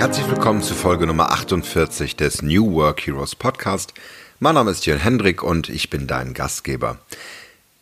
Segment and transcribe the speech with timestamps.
[0.00, 3.92] Herzlich willkommen zu Folge Nummer 48 des New Work Heroes Podcast.
[4.38, 6.96] Mein Name ist Jörn Hendrik und ich bin dein Gastgeber.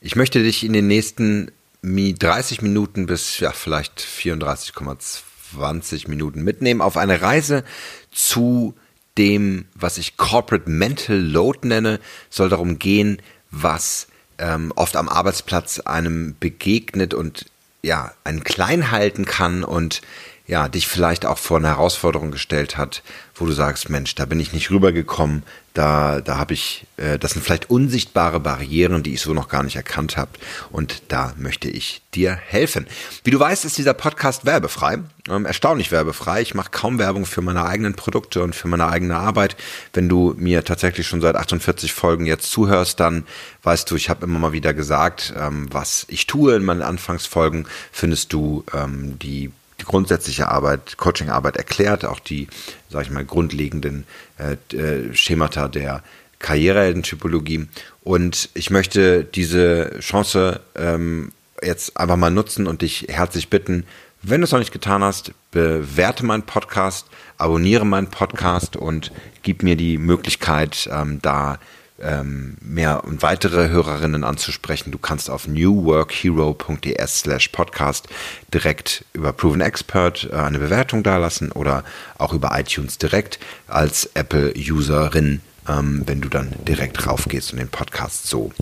[0.01, 1.53] Ich möchte dich in den nächsten
[1.85, 7.63] 30 Minuten bis ja, vielleicht 34,20 Minuten mitnehmen auf eine Reise
[8.11, 8.75] zu
[9.17, 12.01] dem, was ich Corporate Mental Load nenne.
[12.31, 13.23] Soll darum gehen,
[13.53, 14.09] was
[14.39, 17.45] ähm, oft am Arbeitsplatz einem begegnet und
[17.83, 20.03] ja, einen klein halten kann und
[20.49, 23.03] ja, dich vielleicht auch vor eine Herausforderung gestellt hat,
[23.35, 25.43] wo du sagst, Mensch, da bin ich nicht rübergekommen,
[25.75, 29.63] da, da habe ich, äh, das sind vielleicht unsichtbare Barrieren, die ich so noch gar
[29.63, 30.31] nicht erkannt habe.
[30.73, 32.87] Und da möchte ich dir helfen.
[33.25, 36.41] Wie du weißt, ist dieser Podcast werbefrei, ähm, erstaunlich werbefrei.
[36.41, 39.55] Ich mache kaum Werbung für meine eigenen Produkte und für meine eigene Arbeit.
[39.93, 43.25] Wenn du mir tatsächlich schon seit 48 Folgen jetzt zuhörst, dann
[43.65, 47.67] weißt du, ich habe immer mal wieder gesagt, ähm, was ich tue in meinen Anfangsfolgen,
[47.93, 52.49] findest du ähm, die die grundsätzliche Arbeit, Coaching-Arbeit erklärt, auch die,
[52.91, 54.05] sage ich mal, grundlegenden
[54.39, 56.03] äh, äh, Schemata der
[56.39, 57.67] Karriereheldentypologie.
[58.03, 63.85] Und ich möchte diese Chance ähm, jetzt einfach mal nutzen und dich herzlich bitten,
[64.23, 67.07] wenn du es noch nicht getan hast, bewerte meinen Podcast,
[67.37, 69.13] abonniere meinen Podcast und
[69.43, 71.59] gib mir die Möglichkeit, ähm, da
[72.01, 74.91] ähm, mehr und weitere Hörerinnen anzusprechen.
[74.91, 78.09] Du kannst auf newworkhero.ds slash podcast
[78.53, 81.85] direkt über Proven Expert äh, eine Bewertung dalassen oder
[82.19, 88.27] auch über iTunes direkt als Apple-Userin, ähm, wenn du dann direkt raufgehst und den Podcast
[88.27, 88.53] so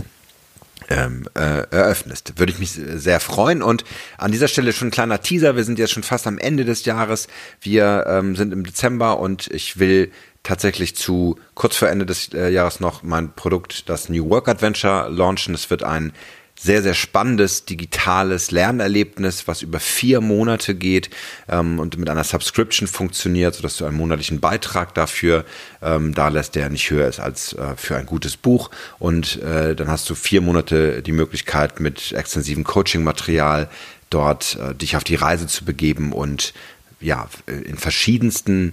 [0.89, 2.39] ähm, äh, eröffnest.
[2.39, 3.62] Würde ich mich sehr freuen.
[3.62, 3.84] Und
[4.19, 5.56] an dieser Stelle schon ein kleiner Teaser.
[5.56, 7.28] Wir sind jetzt schon fast am Ende des Jahres.
[7.61, 10.11] Wir ähm, sind im Dezember und ich will
[10.43, 15.09] tatsächlich zu kurz vor Ende des äh, Jahres noch mein Produkt, das New Work Adventure,
[15.11, 15.55] launchen.
[15.55, 16.12] Es wird ein
[16.59, 21.11] sehr, sehr spannendes digitales Lernerlebnis, was über vier Monate geht
[21.49, 25.44] ähm, und mit einer Subscription funktioniert, sodass du einen monatlichen Beitrag dafür
[25.83, 28.71] ähm, da lässt, der nicht höher ist als äh, für ein gutes Buch.
[28.99, 33.69] Und äh, dann hast du vier Monate die Möglichkeit, mit extensivem Coaching-Material
[34.09, 36.55] dort äh, dich auf die Reise zu begeben und
[36.99, 38.73] ja, in verschiedensten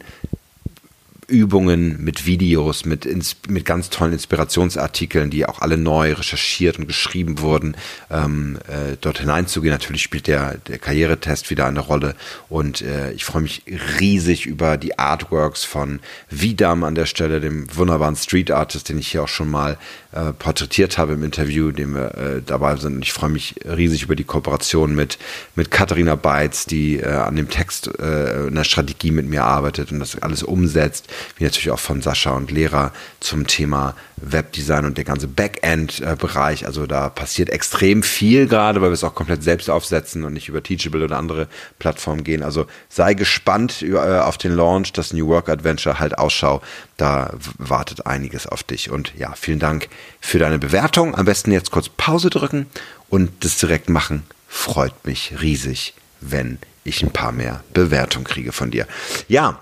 [1.28, 3.08] Übungen, mit Videos, mit,
[3.48, 7.76] mit ganz tollen Inspirationsartikeln, die auch alle neu recherchiert und geschrieben wurden,
[8.10, 9.74] ähm, äh, dort hineinzugehen.
[9.74, 12.16] Natürlich spielt der, der Karrieretest wieder eine Rolle
[12.50, 13.64] und äh, ich freue mich
[14.00, 19.10] riesig über die Artworks von Vidam an der Stelle, dem wunderbaren Street Artist, den ich
[19.10, 19.78] hier auch schon mal
[20.12, 22.98] äh, porträtiert habe im Interview, dem wir äh, dabei sind.
[22.98, 25.18] Und ich freue mich riesig über die Kooperation mit,
[25.56, 29.92] mit Katharina Beitz, die äh, an dem Text äh, in der Strategie mit mir arbeitet
[29.92, 31.08] und das alles umsetzt
[31.38, 36.66] wie natürlich auch von Sascha und Lehrer zum Thema Webdesign und der ganze Backend-Bereich.
[36.66, 40.50] Also da passiert extrem viel gerade, weil wir es auch komplett selbst aufsetzen und nicht
[40.50, 41.48] über Teachable oder andere
[41.80, 42.44] Plattformen gehen.
[42.44, 46.62] Also sei gespannt äh, auf den Launch, das New Work Adventure, halt Ausschau.
[46.98, 48.90] Da wartet einiges auf dich.
[48.90, 49.90] Und ja, vielen Dank
[50.22, 51.16] für deine Bewertung.
[51.16, 52.68] Am besten jetzt kurz Pause drücken
[53.10, 54.24] und das direkt machen.
[54.48, 58.88] Freut mich riesig, wenn ich ein paar mehr Bewertungen kriege von dir.
[59.28, 59.60] Ja,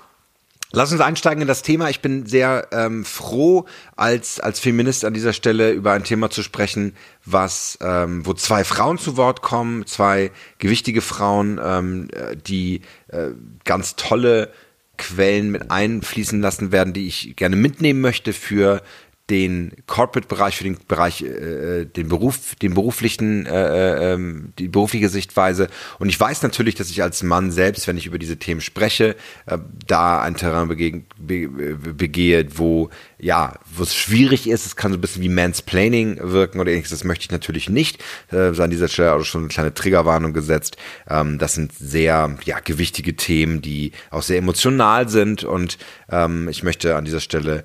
[0.74, 1.90] Lass uns einsteigen in das Thema.
[1.90, 3.66] Ich bin sehr ähm, froh,
[3.98, 6.96] als, als Feminist an dieser Stelle über ein Thema zu sprechen,
[7.26, 12.08] was, ähm, wo zwei Frauen zu Wort kommen, zwei gewichtige Frauen, ähm,
[12.48, 13.32] die äh,
[13.66, 14.50] ganz tolle
[14.98, 18.82] Quellen mit einfließen lassen werden, die ich gerne mitnehmen möchte für
[19.32, 24.20] den Corporate-Bereich, für den Bereich, äh, den Beruf, den beruflichen, äh, äh,
[24.60, 25.70] die berufliche Sichtweise.
[26.00, 29.16] Und ich weiß natürlich, dass ich als Mann selbst, wenn ich über diese Themen spreche,
[29.46, 34.66] äh, da ein Terrain bege be begehe, wo ja, wo es schwierig ist.
[34.66, 36.90] Es kann so ein bisschen wie Mansplaining wirken oder ähnliches.
[36.92, 38.04] Das möchte ich natürlich nicht.
[38.32, 40.76] Äh, an dieser Stelle auch schon eine kleine Triggerwarnung gesetzt.
[41.10, 45.78] Ähm, das sind sehr ja gewichtige Themen, die auch sehr emotional sind und
[46.10, 47.64] ähm, ich möchte an dieser Stelle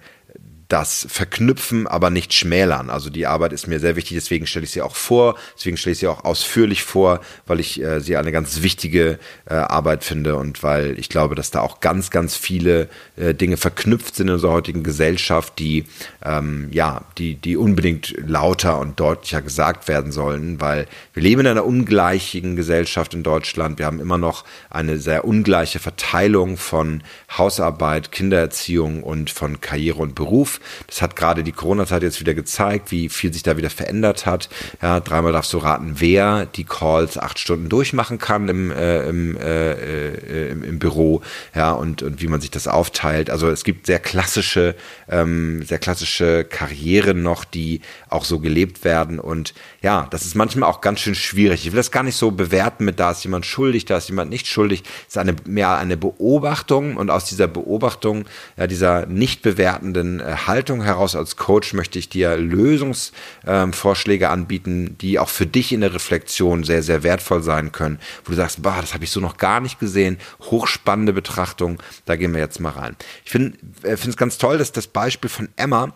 [0.69, 2.91] das verknüpfen, aber nicht schmälern.
[2.91, 5.93] Also die Arbeit ist mir sehr wichtig, deswegen stelle ich sie auch vor, deswegen stelle
[5.93, 9.19] ich sie auch ausführlich vor, weil ich äh, sie eine ganz wichtige
[9.49, 13.57] äh, Arbeit finde und weil ich glaube, dass da auch ganz, ganz viele äh, Dinge
[13.57, 15.85] verknüpft sind in unserer heutigen Gesellschaft, die
[16.25, 21.47] ähm, ja, die, die unbedingt lauter und deutlicher gesagt werden sollen, weil wir leben in
[21.47, 23.79] einer ungleichen Gesellschaft in Deutschland.
[23.79, 27.03] Wir haben immer noch eine sehr ungleiche Verteilung von
[27.37, 30.56] Hausarbeit, Kindererziehung und von Karriere und Beruf.
[30.87, 34.49] Das hat gerade die Corona-Zeit jetzt wieder gezeigt, wie viel sich da wieder verändert hat.
[34.83, 39.37] Ja, dreimal darfst du raten, wer die Calls acht Stunden durchmachen kann im, äh, im,
[39.37, 41.23] äh, äh, im, im, Büro,
[41.55, 43.31] ja, und, und wie man sich das aufteilt.
[43.31, 44.75] Also es gibt sehr klassische,
[45.09, 49.19] ähm, sehr klassische Karrieren noch, die auch so gelebt werden.
[49.19, 51.67] Und ja, das ist manchmal auch ganz schön schwierig.
[51.67, 54.31] Ich will das gar nicht so bewerten mit, da ist jemand schuldig, da ist jemand
[54.31, 54.83] nicht schuldig.
[55.03, 58.25] Es ist eine, mehr eine Beobachtung und aus dieser Beobachtung,
[58.57, 64.97] ja, dieser nicht bewertenden äh, Haltung heraus als Coach möchte ich dir Lösungsvorschläge ähm, anbieten,
[65.01, 68.63] die auch für dich in der Reflexion sehr, sehr wertvoll sein können, wo du sagst,
[68.63, 70.19] bah, das habe ich so noch gar nicht gesehen.
[70.43, 72.97] Hochspannende Betrachtung, da gehen wir jetzt mal rein.
[73.25, 75.93] Ich finde äh, es ganz toll, dass das Beispiel von Emma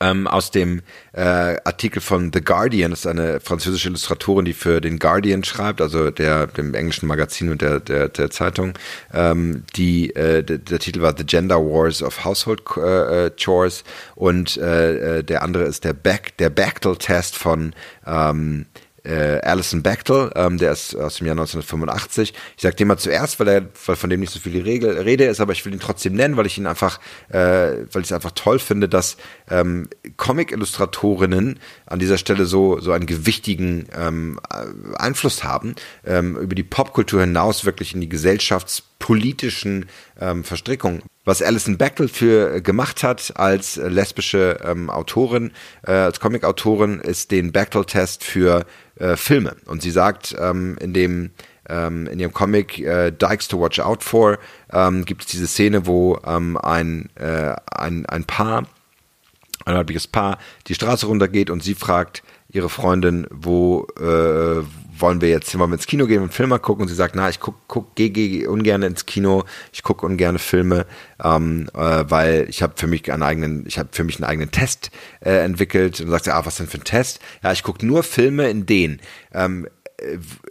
[0.00, 1.20] ähm, aus dem äh,
[1.64, 2.90] Artikel von The Guardian.
[2.90, 7.50] Das ist eine französische Illustratorin, die für den Guardian schreibt, also der dem englischen Magazin
[7.50, 8.74] und der der, der Zeitung.
[9.12, 13.84] Ähm, die äh, der, der, Titel war The Gender Wars of Household äh, äh Chores
[14.14, 17.74] und äh, äh, der andere ist der Back der Bechtel Test von
[18.06, 18.66] ähm,
[19.04, 22.34] äh, Alison Bechtel, ähm, der ist aus dem Jahr 1985.
[22.56, 25.24] Ich sage den mal zuerst, weil er, weil von dem nicht so viel Regel, Rede
[25.24, 27.38] ist, aber ich will ihn trotzdem nennen, weil ich ihn einfach, äh,
[27.92, 29.16] weil ich es einfach toll finde, dass
[29.50, 34.40] ähm, Comic-Illustratorinnen an dieser Stelle so so einen gewichtigen ähm,
[34.96, 35.74] Einfluss haben
[36.04, 38.08] ähm, über die Popkultur hinaus wirklich in die
[38.98, 39.86] gesellschaftspolitischen
[40.20, 41.02] ähm, Verstrickungen.
[41.24, 45.52] Was Alison Bechtel für gemacht hat als lesbische ähm, Autorin,
[45.86, 48.64] äh, als Comic-Autorin, ist den Bechtel-Test für
[48.96, 49.56] äh, Filme.
[49.66, 51.30] Und sie sagt ähm, in dem
[51.68, 54.38] ähm, in ihrem Comic äh, Dykes to Watch Out For
[54.72, 58.66] ähm, gibt es diese Szene, wo ähm, ein, äh, ein, ein Paar,
[59.66, 64.62] ein weibliches Paar, die Straße runtergeht und sie fragt ihre Freundin, wo äh,
[65.00, 66.82] wollen wir jetzt, wollen wir ins Kino gehen und einen Film mal gucken?
[66.82, 70.38] Und sie sagt, na, ich guck, guck, gehe geh ungern ins Kino, ich gucke ungern
[70.38, 70.86] Filme,
[71.22, 74.50] ähm, äh, weil ich habe für mich einen eigenen, ich habe für mich einen eigenen
[74.50, 74.90] Test
[75.20, 76.00] äh, entwickelt.
[76.00, 77.20] Und sagt sie, ah, was denn für ein Test?
[77.42, 79.00] Ja, ich gucke nur Filme, in denen
[79.32, 79.68] ähm, äh,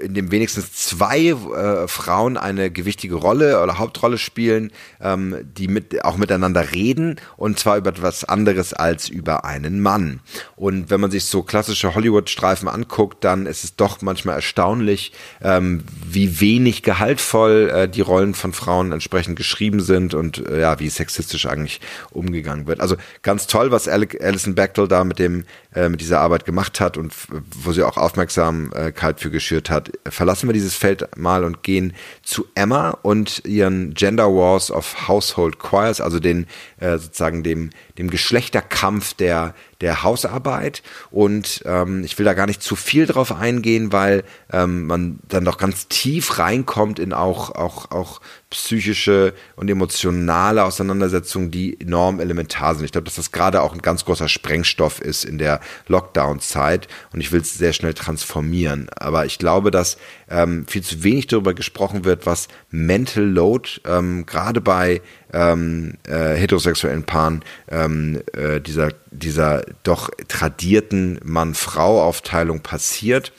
[0.02, 6.04] in dem wenigstens zwei äh, Frauen eine gewichtige Rolle oder Hauptrolle spielen, ähm, die mit,
[6.04, 10.20] auch miteinander reden und zwar über etwas anderes als über einen Mann.
[10.58, 15.84] Und wenn man sich so klassische Hollywood-Streifen anguckt, dann ist es doch manchmal erstaunlich, ähm,
[16.06, 20.90] wie wenig gehaltvoll äh, die Rollen von Frauen entsprechend geschrieben sind und äh, ja, wie
[20.90, 21.80] sexistisch eigentlich
[22.12, 22.82] umgegangen wird.
[22.82, 25.46] Also ganz toll, was Alison Bechtel da mit dem
[25.78, 27.14] äh, mit dieser Arbeit gemacht hat und
[27.56, 29.92] wo sie auch Aufmerksamkeit für geschürt hat.
[30.10, 31.94] Verlassen wir dieses Feld mal und gehen
[32.24, 36.48] zu Emma und ihren Gender Wars of Household Choirs, also den
[36.80, 40.84] äh, sozusagen dem, dem Geschlechterkampf der, der Hausarbeit.
[41.12, 45.46] Und ähm, ich will da gar nicht zu viel drauf eingehen, weil ähm, man dann
[45.46, 52.76] doch ganz tief reinkommt in auch, auch, auch psychische und emotionale Auseinandersetzungen, die enorm elementar
[52.76, 52.86] sind.
[52.86, 57.20] Ich glaube, dass das gerade auch ein ganz großer Sprengstoff ist in der Lockdown-Zeit und
[57.20, 58.90] ich will es sehr schnell transformieren.
[58.96, 59.98] Aber ich glaube, dass
[60.30, 65.02] ähm, viel zu wenig darüber gesprochen wird, was Mental Load ähm, gerade bei
[65.34, 73.32] ähm, äh, heterosexuellen Paaren ähm, äh, dieser, dieser doch tradierten Mann-Frau-Aufteilung passiert,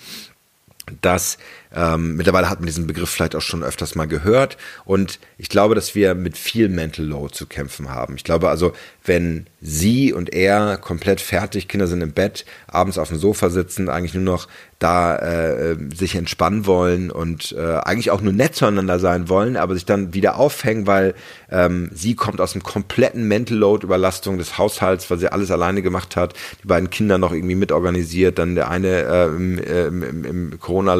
[1.02, 1.38] dass
[1.74, 5.74] ähm, mittlerweile hat man diesen Begriff vielleicht auch schon öfters mal gehört und ich glaube,
[5.74, 8.16] dass wir mit viel Mental Load zu kämpfen haben.
[8.16, 8.72] Ich glaube also,
[9.08, 13.88] wenn sie und er komplett fertig, Kinder sind im Bett, abends auf dem Sofa sitzen,
[13.88, 14.46] eigentlich nur noch
[14.78, 19.74] da äh, sich entspannen wollen und äh, eigentlich auch nur nett zueinander sein wollen, aber
[19.74, 21.14] sich dann wieder aufhängen, weil
[21.50, 25.82] ähm, sie kommt aus einem kompletten Mental Load Überlastung des Haushalts, weil sie alles alleine
[25.82, 30.24] gemacht hat, die beiden Kinder noch irgendwie mitorganisiert, dann der eine äh, im, äh, im,
[30.24, 30.94] im Corona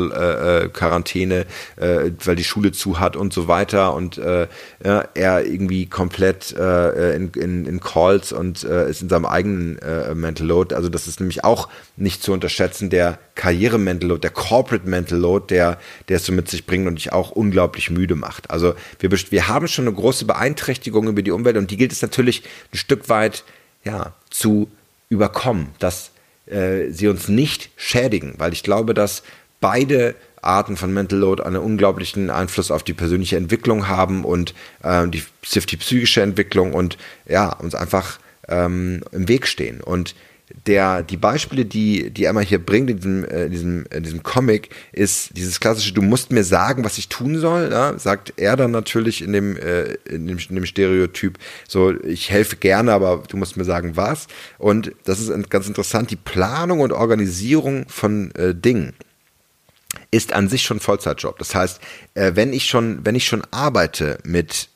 [0.64, 4.48] äh, Quarantäne, äh, weil die Schule zu hat und so weiter und äh,
[4.84, 9.78] ja, er irgendwie komplett äh, in, in, in Calls und äh, ist in seinem eigenen
[9.78, 10.74] äh, Mental Load.
[10.74, 15.46] Also das ist nämlich auch nicht zu unterschätzen, der Karriere-Mental Load, der Corporate Mental Load,
[15.50, 15.78] der,
[16.08, 18.50] der es so mit sich bringt und dich auch unglaublich müde macht.
[18.50, 22.02] Also wir, wir haben schon eine große Beeinträchtigung über die Umwelt und die gilt es
[22.02, 23.44] natürlich ein Stück weit
[23.84, 24.68] ja, zu
[25.08, 26.10] überkommen, dass
[26.46, 29.22] äh, sie uns nicht schädigen, weil ich glaube, dass
[29.60, 35.06] beide Arten von Mental Load einen unglaublichen Einfluss auf die persönliche Entwicklung haben und äh,
[35.08, 38.18] die, die psychische Entwicklung und ja, uns einfach
[38.48, 39.80] ähm, im Weg stehen.
[39.80, 40.14] Und
[40.66, 44.22] der, die Beispiele, die, die Emma hier bringt in diesem, äh, in diesem, in diesem
[44.22, 47.98] Comic, ist dieses klassische, du musst mir sagen, was ich tun soll, ja?
[47.98, 52.56] sagt er dann natürlich in dem, äh, in dem, in dem Stereotyp, so, ich helfe
[52.56, 54.26] gerne, aber du musst mir sagen, was.
[54.58, 58.94] Und das ist ganz interessant, die Planung und Organisierung von äh, Dingen
[60.10, 61.38] ist an sich schon Vollzeitjob.
[61.38, 61.80] Das heißt,
[62.14, 64.68] äh, wenn ich schon, wenn ich schon arbeite mit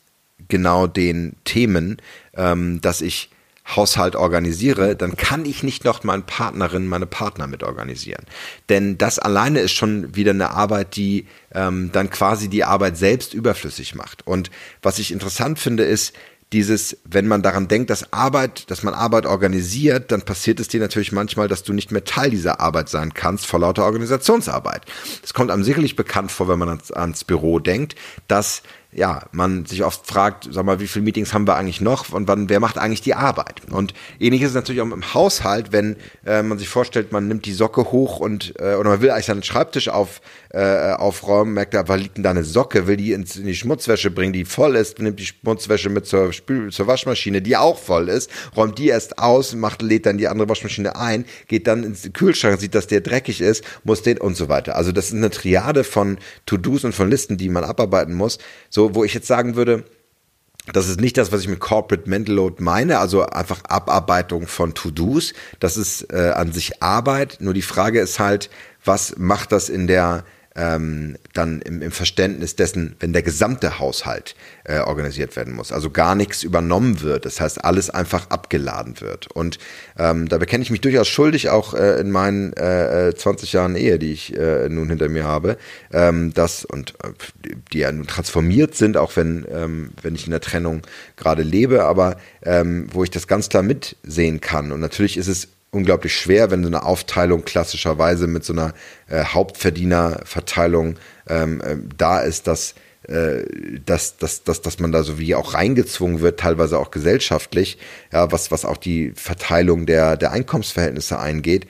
[0.49, 2.01] genau den Themen,
[2.35, 3.31] ähm, dass ich
[3.65, 8.25] Haushalt organisiere, dann kann ich nicht noch meine Partnerin, meine Partner mit organisieren.
[8.69, 13.35] Denn das alleine ist schon wieder eine Arbeit, die ähm, dann quasi die Arbeit selbst
[13.35, 14.27] überflüssig macht.
[14.27, 14.51] Und
[14.83, 16.13] was ich interessant finde, ist,
[16.53, 20.81] dieses, wenn man daran denkt, dass Arbeit, dass man Arbeit organisiert, dann passiert es dir
[20.81, 24.85] natürlich manchmal, dass du nicht mehr Teil dieser Arbeit sein kannst vor lauter Organisationsarbeit.
[25.23, 27.97] Es kommt einem sicherlich bekannt vor, wenn man ans, ans Büro denkt,
[28.29, 28.63] dass
[28.95, 32.29] ja, man sich oft fragt, sag mal, wie viele Meetings haben wir eigentlich noch und
[32.29, 33.63] wann, wer macht eigentlich die Arbeit?
[33.71, 35.97] Und ähnlich ist es natürlich auch im Haushalt, wenn
[36.27, 39.27] äh, man sich vorstellt, man nimmt die Socke hoch und äh, oder man will eigentlich
[39.27, 40.21] seinen Schreibtisch auf,
[40.51, 43.55] äh, aufräumen, merkt er, was liegt denn da eine Socke, will die ins, in die
[43.55, 47.79] Schmutzwäsche bringen, die voll ist, nimmt die Schmutzwäsche mit zur, Spül zur Waschmaschine, die auch
[47.79, 51.83] voll ist, räumt die erst aus, macht, lädt dann die andere Waschmaschine ein, geht dann
[51.83, 54.77] ins Kühlschrank, sieht, dass der dreckig ist, muss den und so weiter.
[54.77, 58.37] Also das ist eine Triade von To-Dos und von Listen, die man abarbeiten muss.
[58.69, 59.85] So so, wo ich jetzt sagen würde,
[60.73, 64.75] das ist nicht das, was ich mit Corporate Mental Load meine, also einfach Abarbeitung von
[64.75, 65.35] To-Dos.
[65.59, 67.39] Das ist äh, an sich Arbeit.
[67.41, 68.49] Nur die Frage ist halt,
[68.85, 70.25] was macht das in der
[70.55, 75.73] ähm, dann im, im, Verständnis dessen, wenn der gesamte Haushalt äh, organisiert werden muss.
[75.73, 77.25] Also gar nichts übernommen wird.
[77.25, 79.29] Das heißt, alles einfach abgeladen wird.
[79.29, 79.59] Und
[79.99, 83.77] ähm, da bekenne ich mich durchaus schuldig, auch äh, in meinen äh, 20 äh, Jahren
[83.77, 85.57] Ehe, die ich äh, nun hinter mir habe,
[85.93, 87.13] ähm, das und äh,
[87.73, 90.83] die ja nun transformiert sind, auch wenn, ähm, wenn ich in der Trennung
[91.17, 94.73] gerade lebe, aber ähm, wo ich das ganz klar mitsehen kann.
[94.73, 98.75] Und natürlich ist es unglaublich schwer, wenn so eine Aufteilung klassischerweise mit so einer
[99.09, 100.97] äh, Hauptverdienerverteilung
[101.29, 102.75] ähm, äh, da ist, dass,
[103.09, 103.45] äh,
[103.85, 107.79] dass, dass, dass, dass man da so wie auch reingezwungen wird, teilweise auch gesellschaftlich,
[108.13, 111.67] ja, was, was auch die Verteilung der, der Einkommensverhältnisse eingeht.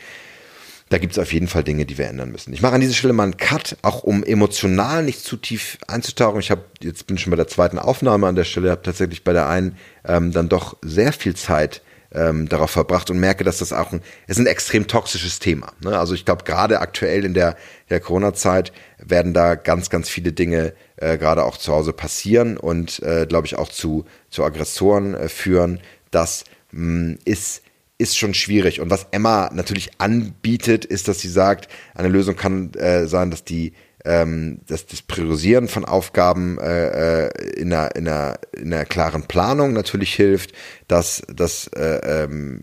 [0.88, 2.52] Da gibt es auf jeden Fall Dinge, die wir ändern müssen.
[2.52, 6.40] Ich mache an dieser Stelle mal einen Cut, auch um emotional nicht zu tief einzutauchen.
[6.40, 9.32] Ich habe jetzt bin schon bei der zweiten Aufnahme an der Stelle, habe tatsächlich bei
[9.32, 11.82] der einen ähm, dann doch sehr viel Zeit
[12.14, 15.72] ähm, darauf verbracht und merke, dass das auch ein, ist ein extrem toxisches Thema.
[15.82, 15.98] Ne?
[15.98, 17.56] Also ich glaube, gerade aktuell in der,
[17.90, 23.02] der Corona-Zeit werden da ganz, ganz viele Dinge äh, gerade auch zu Hause passieren und
[23.02, 25.80] äh, glaube ich auch zu, zu Aggressoren äh, führen.
[26.10, 27.62] Das mh, ist
[27.98, 28.80] ist schon schwierig.
[28.80, 33.44] Und was Emma natürlich anbietet, ist, dass sie sagt, eine Lösung kann äh, sein, dass
[33.44, 33.74] die
[34.04, 39.24] ähm, dass das Priorisieren von Aufgaben äh, äh, in, einer, in, einer, in einer klaren
[39.24, 40.52] Planung natürlich hilft,
[40.88, 42.62] dass, dass äh, ähm,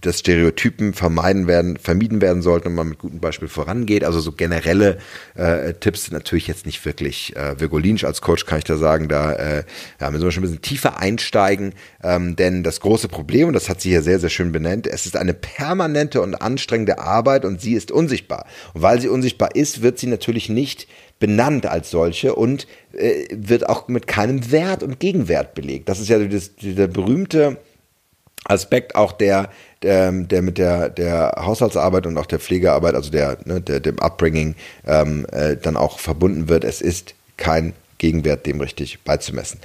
[0.00, 4.04] dass Stereotypen vermeiden werden, vermieden werden sollten und man mit gutem Beispiel vorangeht.
[4.04, 4.98] Also so generelle
[5.34, 9.08] äh, Tipps sind natürlich jetzt nicht wirklich äh, virgulinisch als Coach kann ich da sagen,
[9.08, 9.64] da äh,
[10.00, 13.68] ja, müssen wir schon ein bisschen tiefer einsteigen, ähm, denn das große Problem, und das
[13.68, 17.60] hat sie hier sehr, sehr schön benannt, es ist eine permanente und anstrengende Arbeit und
[17.60, 18.46] sie ist unsichtbar.
[18.74, 20.88] Und weil sie unsichtbar ist, wird sie natürlich nicht
[21.18, 25.88] benannt als solche und äh, wird auch mit keinem Wert und Gegenwert belegt.
[25.88, 27.58] Das ist ja das, der berühmte
[28.44, 29.50] Aspekt auch der,
[29.82, 33.98] der, der mit der, der Haushaltsarbeit und auch der Pflegearbeit, also der, ne, der dem
[33.98, 34.54] Upbringing
[34.86, 36.64] ähm, äh, dann auch verbunden wird.
[36.64, 39.60] Es ist kein Gegenwert dem richtig beizumessen.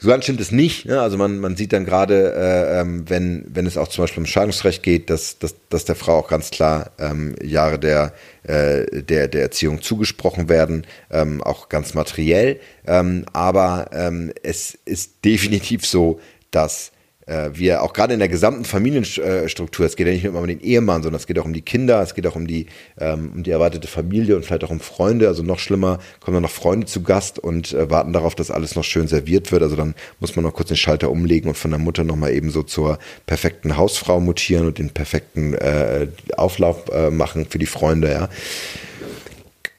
[0.00, 0.86] So ganz stimmt es nicht.
[0.86, 1.00] Ne?
[1.00, 4.26] Also man, man sieht dann gerade, äh, ähm, wenn, wenn es auch zum Beispiel um
[4.26, 8.12] Scheidungsrecht geht, dass, dass, dass der Frau auch ganz klar ähm, Jahre der,
[8.44, 12.60] äh, der, der Erziehung zugesprochen werden, ähm, auch ganz materiell.
[12.86, 16.20] Ähm, aber ähm, es ist definitiv so,
[16.52, 16.92] dass
[17.28, 20.60] äh, wir auch gerade in der gesamten Familienstruktur, es geht ja nicht nur um den
[20.60, 22.66] Ehemann, sondern es geht auch um die Kinder, es geht auch um die,
[22.98, 25.28] ähm, um die erweiterte Familie und vielleicht auch um Freunde.
[25.28, 28.74] Also noch schlimmer, kommen dann noch Freunde zu Gast und äh, warten darauf, dass alles
[28.74, 29.62] noch schön serviert wird.
[29.62, 32.50] Also dann muss man noch kurz den Schalter umlegen und von der Mutter nochmal eben
[32.50, 38.10] so zur perfekten Hausfrau mutieren und den perfekten äh, Auflauf äh, machen für die Freunde,
[38.10, 38.28] ja.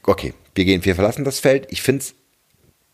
[0.03, 1.67] Okay, wir gehen, wir verlassen das Feld.
[1.69, 2.05] Ich finde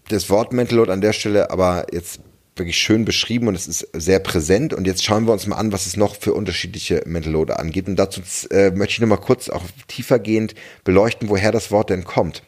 [0.10, 2.20] das Wort Mental Load an der Stelle aber jetzt
[2.56, 4.74] wirklich schön beschrieben und es ist sehr präsent.
[4.74, 7.88] Und jetzt schauen wir uns mal an, was es noch für unterschiedliche Mental Load angeht.
[7.88, 12.44] Und dazu äh, möchte ich nochmal kurz auch tiefergehend beleuchten, woher das Wort denn kommt.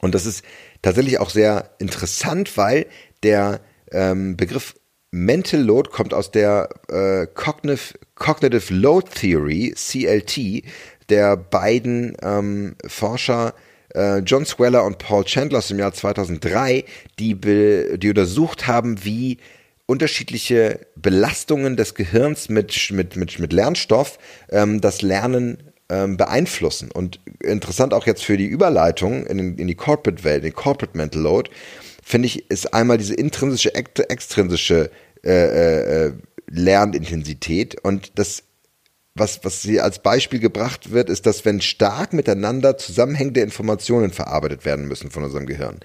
[0.00, 0.44] Und das ist
[0.82, 2.86] tatsächlich auch sehr interessant, weil
[3.22, 3.60] der
[3.90, 4.74] ähm, Begriff
[5.10, 10.64] Mental Load kommt aus der äh, Cognitive, Cognitive Load Theory, CLT,
[11.08, 13.54] der beiden ähm, Forscher
[13.94, 16.84] äh, John Sweller und Paul Chandler aus dem Jahr 2003,
[17.18, 19.38] die, die untersucht haben, wie
[19.86, 24.18] unterschiedliche Belastungen des Gehirns mit, mit, mit, mit Lernstoff
[24.50, 26.90] ähm, das Lernen ähm, beeinflussen.
[26.92, 31.50] Und interessant auch jetzt für die Überleitung in, in die Corporate-Welt, die Corporate Mental Load,
[32.02, 34.90] finde ich, ist einmal diese intrinsische, extrinsische
[35.24, 36.12] äh, äh, äh,
[36.50, 37.82] Lernintensität.
[37.82, 38.42] Und das
[39.18, 44.64] was, was sie als Beispiel gebracht wird, ist, dass wenn stark miteinander zusammenhängende Informationen verarbeitet
[44.64, 45.80] werden müssen von unserem Gehirn,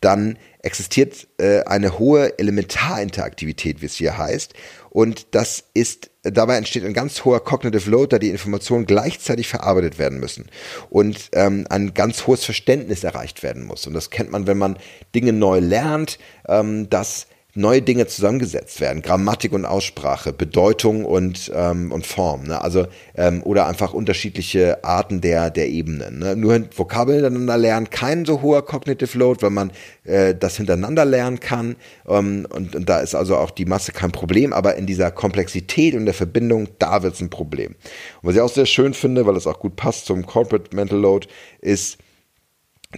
[0.00, 4.54] dann existiert äh, eine hohe Elementarinteraktivität, wie es hier heißt.
[4.90, 9.98] Und das ist, dabei entsteht ein ganz hoher Cognitive Load, da die Informationen gleichzeitig verarbeitet
[9.98, 10.46] werden müssen
[10.90, 13.86] und ähm, ein ganz hohes Verständnis erreicht werden muss.
[13.86, 14.78] Und das kennt man, wenn man
[15.14, 17.26] Dinge neu lernt, ähm, dass
[17.56, 22.60] neue Dinge zusammengesetzt werden, Grammatik und Aussprache, Bedeutung und, ähm, und Form, ne?
[22.60, 26.18] also ähm, oder einfach unterschiedliche Arten der, der Ebenen.
[26.18, 26.36] Ne?
[26.36, 29.72] Nur Vokabeln hintereinander lernen, kein so hoher Cognitive Load, weil man
[30.04, 34.12] äh, das hintereinander lernen kann ähm, und, und da ist also auch die Masse kein
[34.12, 37.74] Problem, aber in dieser Komplexität und der Verbindung, da wird es ein Problem.
[38.22, 40.98] Und was ich auch sehr schön finde, weil es auch gut passt zum Corporate Mental
[40.98, 41.26] Load,
[41.60, 41.98] ist,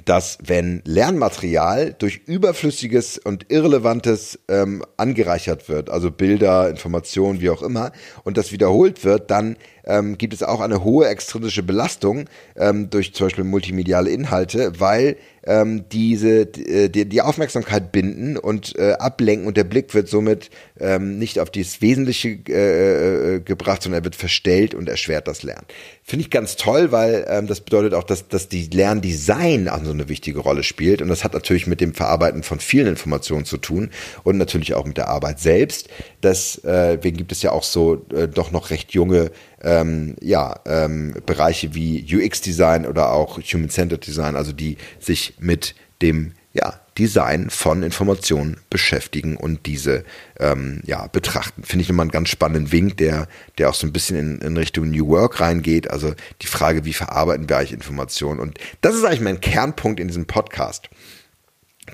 [0.04, 7.62] dass wenn Lernmaterial durch überflüssiges und irrelevantes ähm, angereichert wird, also Bilder, Informationen, wie auch
[7.62, 7.92] immer,
[8.24, 12.26] und das wiederholt wird, dann ähm, gibt es auch eine hohe extrinsische Belastung
[12.56, 18.76] ähm, durch zum Beispiel multimediale Inhalte, weil ähm, diese äh, die, die Aufmerksamkeit binden und
[18.78, 23.82] äh, ablenken und der Blick wird somit ähm, nicht auf das Wesentliche äh, äh, gebracht,
[23.82, 25.66] sondern er wird verstellt und erschwert das Lernen.
[26.02, 29.92] Finde ich ganz toll, weil ähm, das bedeutet auch, dass, dass die Lerndesign auch so
[29.92, 33.58] eine wichtige Rolle spielt und das hat natürlich mit dem Verarbeiten von vielen Informationen zu
[33.58, 33.90] tun
[34.24, 35.88] und natürlich auch mit der Arbeit selbst.
[36.22, 39.30] Deswegen gibt es ja auch so äh, doch noch recht junge
[39.62, 46.32] ähm, ja, ähm, Bereiche wie UX-Design oder auch Human-Centered Design, also die sich mit dem
[46.52, 50.04] ja, Design von Informationen beschäftigen und diese
[50.40, 51.62] ähm, ja, betrachten.
[51.62, 54.56] Finde ich nochmal einen ganz spannenden Wink, der, der auch so ein bisschen in, in
[54.56, 55.90] Richtung New Work reingeht.
[55.90, 58.40] Also die Frage, wie verarbeiten wir eigentlich Informationen?
[58.40, 60.88] Und das ist eigentlich mein Kernpunkt in diesem Podcast,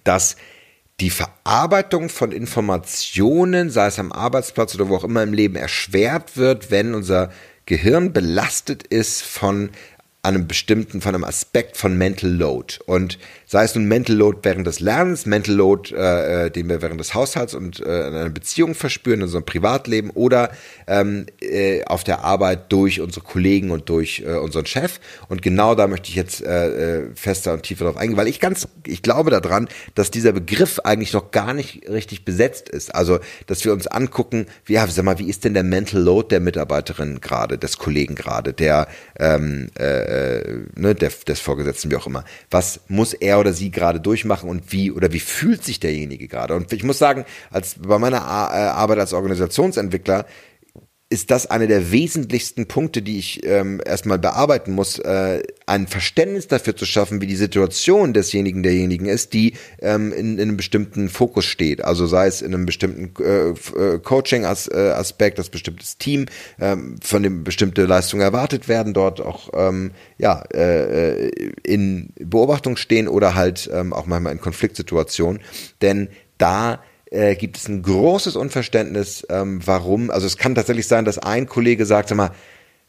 [0.05, 0.37] dass
[1.01, 6.37] die Verarbeitung von Informationen, sei es am Arbeitsplatz oder wo auch immer im Leben, erschwert
[6.37, 7.31] wird, wenn unser
[7.67, 9.71] Gehirn belastet ist von
[10.25, 12.79] einem bestimmten, von einem Aspekt von Mental Load.
[12.87, 16.81] Und sei es nun Mental Load während des Lernens, Mental Load, äh, äh, den wir
[16.81, 20.51] während des Haushalts und äh, in einer Beziehung verspüren, in unserem Privatleben oder
[20.87, 24.99] ähm, äh, auf der Arbeit durch unsere Kollegen und durch äh, unseren Chef.
[25.29, 28.41] Und genau da möchte ich jetzt äh, äh fester und tiefer drauf eingehen, weil ich
[28.41, 32.95] ganz, ich glaube daran, dass dieser Begriff eigentlich noch gar nicht richtig besetzt ist.
[32.95, 36.29] Also, dass wir uns angucken, wie, ja, sag mal, wie ist denn der Mental Load
[36.31, 38.89] der Mitarbeiterin gerade, des Kollegen gerade, der,
[39.19, 42.25] ähm, äh, äh ne, der, des Vorgesetzten, wie auch immer.
[42.51, 46.55] Was muss er oder sie gerade durchmachen und wie oder wie fühlt sich derjenige gerade?
[46.55, 50.27] Und ich muss sagen, als bei meiner Arbeit als Organisationsentwickler
[51.11, 56.49] ist das einer der wesentlichsten Punkte, die ich ähm, erstmal bearbeiten muss, äh, ein Verständnis
[56.49, 61.11] dafür zu schaffen, wie die Situation desjenigen, derjenigen ist, die ähm, in, in einem bestimmten
[61.11, 61.85] Fokus steht.
[61.85, 66.27] Also sei es in einem bestimmten äh, äh Coaching-Aspekt, das bestimmtes Team,
[66.59, 71.29] ähm, von dem bestimmte Leistungen erwartet werden, dort auch ähm, ja, äh,
[71.63, 75.43] in Beobachtung stehen oder halt ähm, auch manchmal in Konfliktsituationen.
[75.83, 76.81] Denn da
[77.15, 80.11] äh, gibt es ein großes Unverständnis, ähm, warum.
[80.11, 82.31] Also es kann tatsächlich sein, dass ein Kollege sagt, sag mal,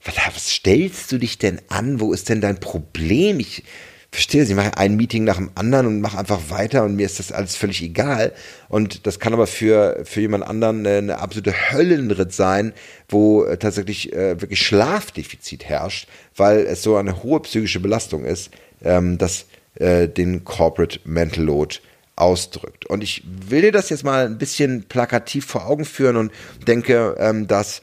[0.03, 1.99] was, stellst du dich denn an?
[1.99, 3.39] Wo ist denn dein Problem?
[3.39, 3.63] Ich
[4.11, 7.19] verstehe, ich mache ein Meeting nach dem anderen und mache einfach weiter und mir ist
[7.19, 8.33] das alles völlig egal.
[8.69, 12.73] Und das kann aber für, für jemand anderen eine, eine absolute Höllenritt sein,
[13.09, 18.51] wo äh, tatsächlich äh, wirklich Schlafdefizit herrscht, weil es so eine hohe psychische Belastung ist,
[18.83, 21.79] ähm, dass äh, den Corporate Mental Load
[22.15, 22.86] ausdrückt.
[22.86, 26.32] Und ich will dir das jetzt mal ein bisschen plakativ vor Augen führen und
[26.67, 27.82] denke, ähm, dass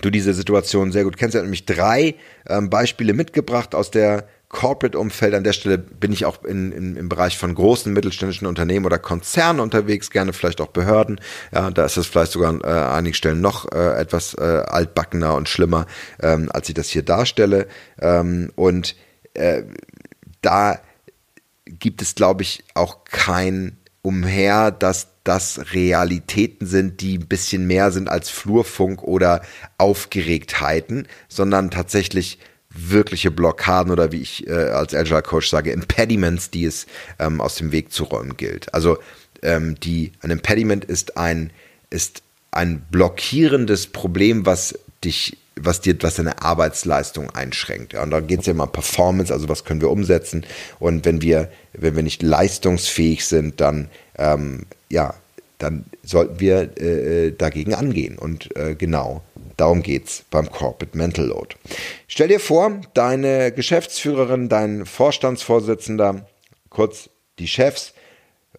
[0.00, 1.34] du diese Situation sehr gut kennst.
[1.34, 2.14] Er hat nämlich drei
[2.48, 5.34] ähm, Beispiele mitgebracht aus der Corporate-Umfeld.
[5.34, 8.98] An der Stelle bin ich auch in, in, im Bereich von großen mittelständischen Unternehmen oder
[8.98, 11.20] Konzernen unterwegs, gerne vielleicht auch Behörden.
[11.52, 15.34] Ja, da ist es vielleicht sogar an äh, einigen Stellen noch äh, etwas äh, altbackener
[15.34, 15.86] und schlimmer,
[16.20, 17.66] ähm, als ich das hier darstelle.
[17.98, 18.94] Ähm, und
[19.34, 19.62] äh,
[20.42, 20.78] da
[21.78, 27.92] gibt es, glaube ich, auch kein Umher, dass das Realitäten sind, die ein bisschen mehr
[27.92, 29.42] sind als Flurfunk oder
[29.78, 32.38] Aufgeregtheiten, sondern tatsächlich
[32.70, 36.86] wirkliche Blockaden oder wie ich äh, als Agile Coach sage, Impediments, die es
[37.18, 38.72] ähm, aus dem Weg zu räumen gilt.
[38.74, 38.98] Also
[39.42, 41.52] ähm, die, ein Impediment ist ein,
[41.90, 47.92] ist ein blockierendes Problem, was dich was dir, was deine Arbeitsleistung einschränkt.
[47.92, 50.44] Ja, und da geht es ja immer Performance, also was können wir umsetzen.
[50.78, 55.14] Und wenn wir, wenn wir nicht leistungsfähig sind, dann ähm, ja,
[55.58, 58.18] dann sollten wir äh dagegen angehen.
[58.18, 59.22] Und äh, genau
[59.56, 61.54] darum geht es beim Corporate Mental Load.
[62.08, 66.26] Stell dir vor, deine Geschäftsführerin, dein Vorstandsvorsitzender,
[66.68, 67.92] kurz die Chefs,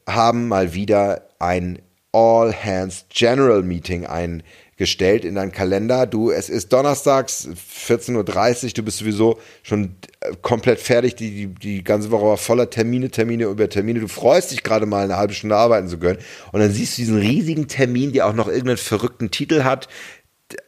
[0.08, 1.80] haben mal wieder ein
[2.14, 4.44] All Hands General Meeting, ein
[4.78, 6.06] gestellt in deinen Kalender.
[6.06, 11.16] Du, es ist donnerstags 14.30 Uhr, du bist sowieso schon äh, komplett fertig.
[11.16, 14.00] Die, die, die ganze Woche war voller Termine, Termine über Termine.
[14.00, 16.20] Du freust dich gerade mal eine halbe Stunde arbeiten zu können.
[16.52, 19.88] Und dann siehst du diesen riesigen Termin, der auch noch irgendeinen verrückten Titel hat,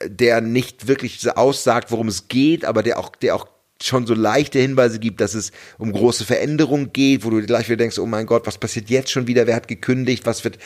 [0.04, 3.48] der nicht wirklich aussagt, worum es geht, aber der auch, der auch
[3.82, 7.78] schon so leichte Hinweise gibt, dass es um große Veränderungen geht, wo du gleich wieder
[7.78, 9.48] denkst, oh mein Gott, was passiert jetzt schon wieder?
[9.48, 10.26] Wer hat gekündigt?
[10.26, 10.58] Was wird,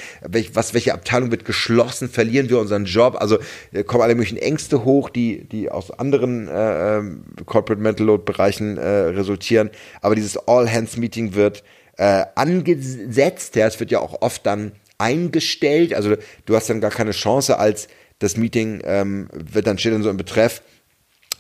[0.54, 2.10] was, welche Abteilung wird geschlossen?
[2.10, 3.18] Verlieren wir unseren Job?
[3.20, 3.40] Also
[3.88, 8.78] kommen alle möglichen Ängste hoch, die, die aus anderen äh, ähm, Corporate Mental Load Bereichen
[8.78, 9.72] äh, resultieren.
[10.02, 11.64] Aber dieses All Hands Meeting wird
[11.98, 13.56] äh, angesetzt.
[13.56, 15.96] Ja, es wird ja auch oft dann eingestellt.
[15.96, 17.88] Also du hast dann gar keine Chance als
[18.20, 20.62] das Meeting ähm, wird dann steht dann so im Betreff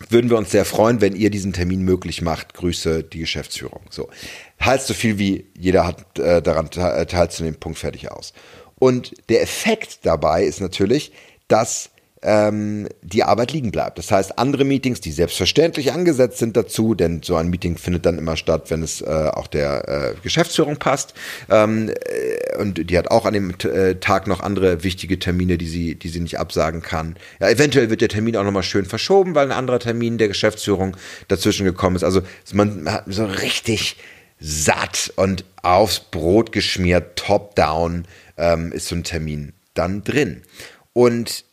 [0.07, 2.53] würden wir uns sehr freuen, wenn ihr diesen Termin möglich macht.
[2.53, 3.81] Grüße die Geschäftsführung.
[3.89, 4.09] So.
[4.63, 8.33] Heißt so viel wie jeder hat äh, daran äh, teilzunehmen, Punkt fertig aus.
[8.77, 11.11] Und der Effekt dabei ist natürlich,
[11.47, 11.89] dass
[12.21, 13.97] die Arbeit liegen bleibt.
[13.97, 18.17] Das heißt, andere Meetings, die selbstverständlich angesetzt sind dazu, denn so ein Meeting findet dann
[18.17, 21.13] immer statt, wenn es äh, auch der äh, Geschäftsführung passt.
[21.49, 25.67] Ähm, äh, und die hat auch an dem äh, Tag noch andere wichtige Termine, die
[25.67, 27.15] sie, die sie nicht absagen kann.
[27.39, 30.97] Ja, eventuell wird der Termin auch nochmal schön verschoben, weil ein anderer Termin der Geschäftsführung
[31.29, 32.03] dazwischen gekommen ist.
[32.03, 33.95] Also man hat so richtig
[34.41, 38.05] satt und aufs Brot geschmiert, top-down
[38.37, 40.41] ähm, ist so ein Termin dann drin.
[40.93, 41.45] Und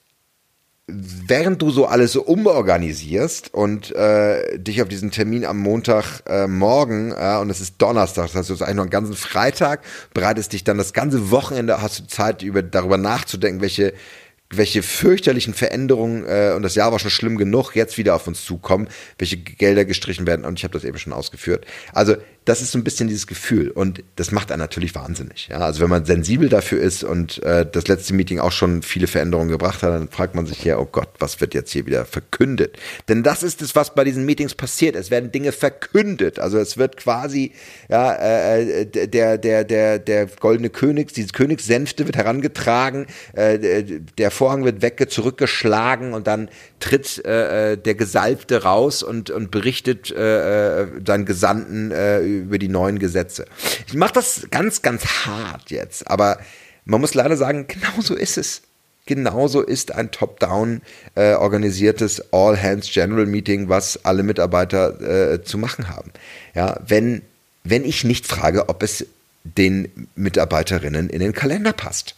[0.89, 7.35] während du so alles so umorganisierst und äh, dich auf diesen Termin am Montagmorgen äh,
[7.35, 9.83] äh, und es ist Donnerstag, das heißt, du hast eigentlich noch einen ganzen Freitag,
[10.15, 13.95] bereitest dich dann das ganze Wochenende, hast du Zeit, über, darüber nachzudenken, welche
[14.49, 18.45] welche fürchterlichen Veränderungen, äh, und das Jahr war schon schlimm genug, jetzt wieder auf uns
[18.45, 18.87] zukommen,
[19.19, 21.67] welche Gelder gestrichen werden, und ich habe das eben schon ausgeführt.
[21.93, 22.15] Also
[22.47, 25.49] das ist so ein bisschen dieses Gefühl und das macht einen natürlich wahnsinnig.
[25.51, 25.59] Ja?
[25.59, 29.51] Also wenn man sensibel dafür ist und äh, das letzte Meeting auch schon viele Veränderungen
[29.51, 32.79] gebracht hat, dann fragt man sich ja, oh Gott, was wird jetzt hier wieder verkündet?
[33.09, 34.95] Denn das ist es, was bei diesen Meetings passiert.
[34.95, 36.39] Es werden Dinge verkündet.
[36.39, 37.51] Also es wird quasi
[37.89, 43.85] ja äh, äh der der der der goldene König, diese Königssänfte wird herangetragen, äh,
[44.19, 46.49] der Vorhang wird wegge zurückgeschlagen und dann
[46.81, 52.59] tritt äh, äh, der Gesalbte raus und und berichtet äh, äh seinen Gesandten äh, über
[52.59, 53.47] die neuen Gesetze.
[53.87, 56.39] Ich mache das ganz, ganz hart jetzt, aber
[56.85, 58.63] man muss leider sagen, genau so ist es.
[59.07, 60.83] Genauso ist ein top-down
[61.15, 66.11] äh, organisiertes All-Hands-General-Meeting, was alle Mitarbeiter äh, zu machen haben.
[66.55, 67.23] Ja, wenn,
[67.63, 69.07] wenn ich nicht frage, ob es
[69.45, 72.17] den Mitarbeiterinnen in den Kalender passt.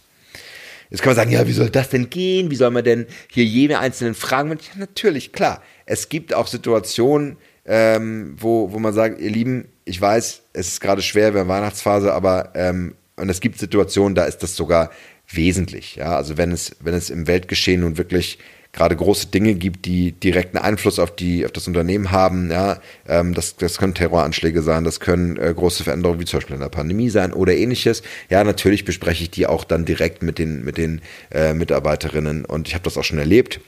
[0.91, 2.51] Jetzt kann man sagen, ja, wie soll das denn gehen?
[2.51, 4.51] Wie soll man denn hier jede einzelnen fragen?
[4.51, 5.63] Ja, natürlich, klar.
[5.87, 10.81] Es gibt auch Situationen, ähm, wo, wo man sagt, ihr Lieben, ich weiß, es ist
[10.81, 14.91] gerade schwer, wir haben Weihnachtsphase, aber ähm, und es gibt Situationen, da ist das sogar
[15.31, 15.97] wesentlich.
[15.97, 18.39] Ja, also wenn es, wenn es im Weltgeschehen nun wirklich
[18.73, 23.35] gerade große Dinge gibt, die direkten Einfluss auf die, auf das Unternehmen haben, ja, ähm,
[23.35, 26.69] das, das können Terroranschläge sein, das können äh, große Veränderungen wie zum Beispiel in der
[26.69, 28.03] Pandemie sein oder ähnliches.
[28.29, 31.01] Ja, natürlich bespreche ich die auch dann direkt mit den, mit den
[31.31, 33.61] äh, Mitarbeiterinnen und ich habe das auch schon erlebt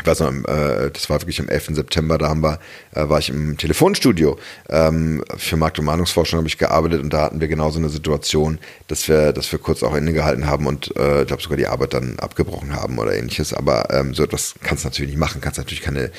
[0.00, 1.74] ich weiß noch, äh, das war wirklich am 11.
[1.74, 2.60] September, da haben wir,
[2.94, 4.38] äh, war ich im Telefonstudio.
[4.68, 7.88] Ähm, für Markt- und Meinungsforschung habe ich gearbeitet und da hatten wir genau so eine
[7.88, 11.66] Situation, dass wir, dass wir kurz auch innegehalten haben und äh, ich glaube sogar die
[11.66, 13.52] Arbeit dann abgebrochen haben oder ähnliches.
[13.52, 16.12] Aber ähm, so etwas kannst du natürlich nicht machen, kannst natürlich keine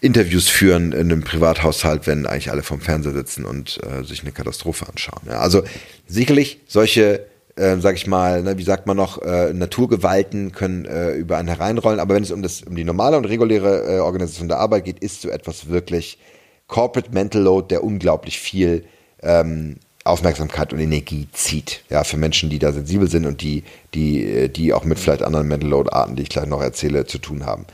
[0.00, 4.32] Interviews führen in einem Privathaushalt, wenn eigentlich alle vom Fernseher sitzen und äh, sich eine
[4.32, 5.22] Katastrophe anschauen.
[5.26, 5.64] Ja, also
[6.06, 7.26] sicherlich solche
[7.56, 11.48] äh, sag ich mal, ne, wie sagt man noch, äh, Naturgewalten können äh, über einen
[11.48, 12.00] hereinrollen.
[12.00, 14.98] Aber wenn es um, das, um die normale und reguläre äh, Organisation der Arbeit geht,
[14.98, 16.18] ist so etwas wirklich
[16.66, 18.84] Corporate Mental Load, der unglaublich viel
[19.22, 21.84] ähm, Aufmerksamkeit und Energie zieht.
[21.90, 23.64] Ja, für Menschen, die da sensibel sind und die,
[23.94, 27.06] die, äh, die auch mit vielleicht anderen Mental Load Arten, die ich gleich noch erzähle,
[27.06, 27.66] zu tun haben.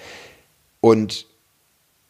[0.81, 1.27] Und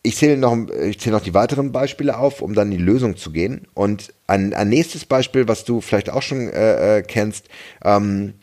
[0.02, 3.32] ich zähle noch, ich zähle noch die weiteren Beispiele auf, um dann die Lösung zu
[3.32, 3.66] gehen.
[3.74, 7.48] Und ein, ein nächstes Beispiel, was du vielleicht auch schon äh, äh kennst,
[7.84, 8.34] ähm,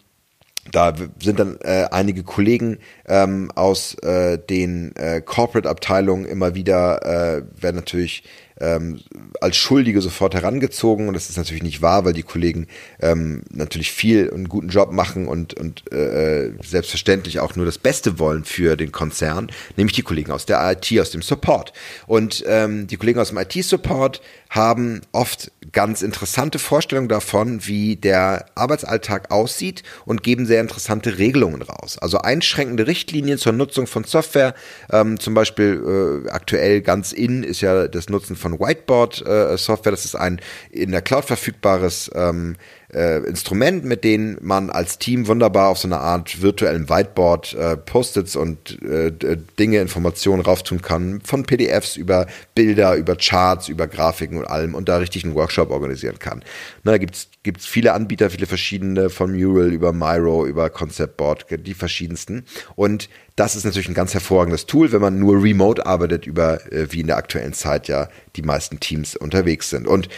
[0.72, 7.44] da sind dann äh, einige Kollegen ähm, aus äh, den äh, Corporate-Abteilungen immer wieder, äh,
[7.62, 8.24] werden natürlich
[8.60, 9.02] ähm,
[9.42, 12.68] als Schuldige sofort herangezogen und das ist natürlich nicht wahr, weil die Kollegen
[13.02, 18.20] ähm, natürlich viel und guten Job machen und, und äh, selbstverständlich auch nur das Beste
[18.20, 21.74] wollen für den Konzern, nämlich die Kollegen aus der IT, aus dem Support.
[22.06, 28.46] Und ähm, die Kollegen aus dem IT-Support haben oft ganz interessante Vorstellungen davon, wie der
[28.56, 31.98] Arbeitsalltag aussieht und geben sehr interessante Regelungen raus.
[31.98, 34.56] Also einschränkende Richtlinien zur Nutzung von Software,
[34.92, 39.58] ähm, zum Beispiel äh, aktuell ganz in ist ja das Nutzen von von Whiteboard äh,
[39.58, 39.92] Software.
[39.92, 42.56] Das ist ein in der Cloud verfügbares ähm,
[42.94, 47.78] äh, Instrument, mit denen man als Team wunderbar auf so einer Art virtuellen Whiteboard äh,
[47.78, 49.12] Post-its und äh,
[49.60, 54.88] Dinge, Informationen rauftun kann, von PDFs über Bilder, über Charts, über Grafiken und allem und
[54.88, 56.44] da richtig einen Workshop organisieren kann.
[56.84, 61.74] Na, da gibt's gibt's viele Anbieter, viele verschiedene, von Mural über Miro, über Conceptboard, die
[61.74, 62.44] verschiedensten.
[62.76, 66.92] Und das ist natürlich ein ganz hervorragendes Tool, wenn man nur remote arbeitet, über äh,
[66.92, 69.88] wie in der aktuellen Zeit ja die meisten Teams unterwegs sind.
[69.88, 70.10] Und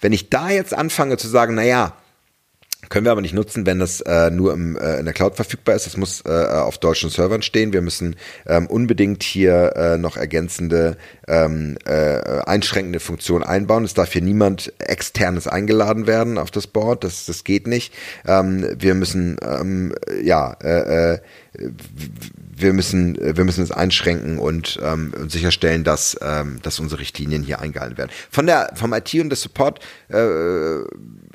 [0.00, 1.96] wenn ich da jetzt anfange zu sagen, naja,
[2.88, 5.74] können wir aber nicht nutzen, wenn das äh, nur im, äh, in der Cloud verfügbar
[5.74, 5.86] ist.
[5.86, 7.72] Das muss äh, auf deutschen Servern stehen.
[7.72, 8.16] Wir müssen
[8.46, 10.96] ähm, unbedingt hier äh, noch ergänzende,
[11.28, 13.84] ähm, äh, einschränkende Funktionen einbauen.
[13.84, 17.04] Es darf hier niemand externes eingeladen werden auf das Board.
[17.04, 17.92] Das, das geht nicht.
[18.26, 21.18] Ähm, wir müssen ähm, ja äh, äh,
[22.56, 27.60] wir müssen, wir müssen es einschränken und ähm, sicherstellen, dass, ähm, dass unsere Richtlinien hier
[27.60, 28.10] eingehalten werden.
[28.30, 30.78] Von der, vom IT und der Support äh,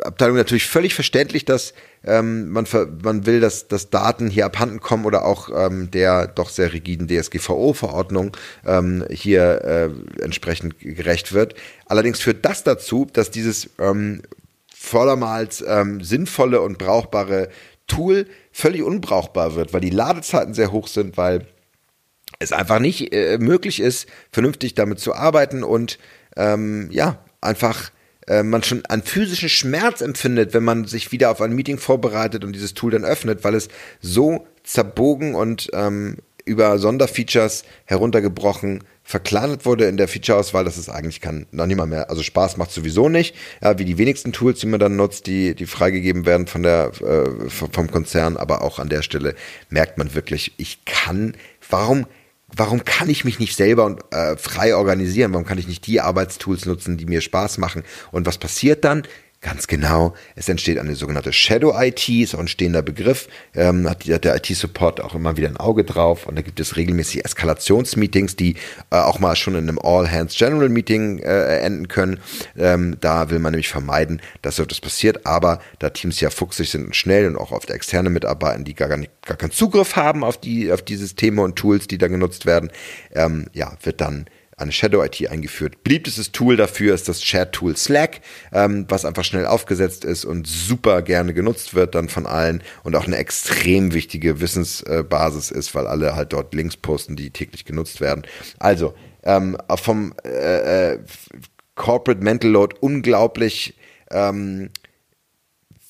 [0.03, 2.65] Abteilung natürlich völlig verständlich, dass ähm, man,
[3.03, 7.08] man will, dass, dass Daten hier abhanden kommen oder auch ähm, der doch sehr rigiden
[7.08, 11.55] DSGVO-Verordnung ähm, hier äh, entsprechend gerecht wird.
[11.86, 14.21] Allerdings führt das dazu, dass dieses ähm,
[14.73, 17.49] vordermals ähm, sinnvolle und brauchbare
[17.89, 21.45] Tool völlig unbrauchbar wird, weil die Ladezeiten sehr hoch sind, weil
[22.39, 25.99] es einfach nicht äh, möglich ist, vernünftig damit zu arbeiten und
[26.38, 27.91] ähm, ja, einfach
[28.28, 32.45] äh, man schon einen physischen Schmerz empfindet, wenn man sich wieder auf ein Meeting vorbereitet
[32.45, 33.67] und dieses Tool dann öffnet, weil es
[33.99, 36.17] so zerbogen und ähm,
[36.49, 42.09] über Sonderfeatures heruntergebrochen verkleinert wurde in der Feature-Auswahl, dass es eigentlich kann noch mal mehr,
[42.09, 45.55] also Spaß macht sowieso nicht, ja, wie die wenigsten Tools, die man dann nutzt, die,
[45.55, 49.35] die freigegeben werden von der, äh, vom Konzern, aber auch an der Stelle
[49.69, 51.35] merkt man wirklich, ich kann,
[51.69, 52.05] warum,
[52.55, 55.33] warum kann ich mich nicht selber und, äh, frei organisieren?
[55.33, 57.83] Warum kann ich nicht die Arbeitstools nutzen, die mir Spaß machen?
[58.12, 59.03] Und was passiert dann?
[59.41, 60.15] Ganz genau.
[60.36, 63.30] Es entsteht eine sogenannte Shadow IT, ist auch ein stehender Begriff.
[63.56, 66.28] Ähm, hat der IT-Support auch immer wieder ein Auge drauf.
[66.28, 68.56] Und da gibt es regelmäßig Eskalationsmeetings, die
[68.91, 72.19] äh, auch mal schon in einem All-Hands-General-Meeting äh, enden können.
[72.58, 75.25] Ähm, da will man nämlich vermeiden, dass so etwas passiert.
[75.25, 78.97] Aber da Teams ja fuchsig sind und schnell und auch der externe mitarbeiten, die gar,
[78.97, 82.45] nicht, gar keinen Zugriff haben auf die, auf die Systeme und Tools, die da genutzt
[82.45, 82.71] werden,
[83.13, 84.25] ähm, ja, wird dann
[84.60, 85.84] eine Shadow IT eingeführt.
[85.84, 91.02] Beliebtestes Tool dafür ist das Chat-Tool Slack, ähm, was einfach schnell aufgesetzt ist und super
[91.02, 96.15] gerne genutzt wird dann von allen und auch eine extrem wichtige Wissensbasis ist, weil alle
[96.15, 98.24] halt dort Links posten, die täglich genutzt werden.
[98.60, 98.93] Also
[99.24, 101.00] ähm, vom äh, äh,
[101.76, 103.76] Corporate Mental Load unglaublich
[104.12, 104.69] ähm,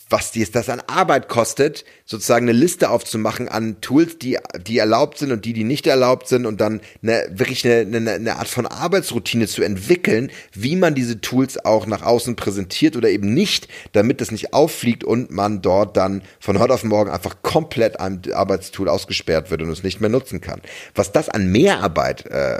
[0.09, 5.19] was dies das an Arbeit kostet, sozusagen eine Liste aufzumachen an Tools, die, die erlaubt
[5.19, 8.47] sind und die, die nicht erlaubt sind und dann eine, wirklich eine, eine, eine Art
[8.47, 13.67] von Arbeitsroutine zu entwickeln, wie man diese Tools auch nach außen präsentiert oder eben nicht,
[13.91, 18.21] damit das nicht auffliegt und man dort dann von heute auf morgen einfach komplett einem
[18.33, 20.61] Arbeitstool ausgesperrt wird und es nicht mehr nutzen kann.
[20.95, 22.59] Was das an Mehrarbeit äh,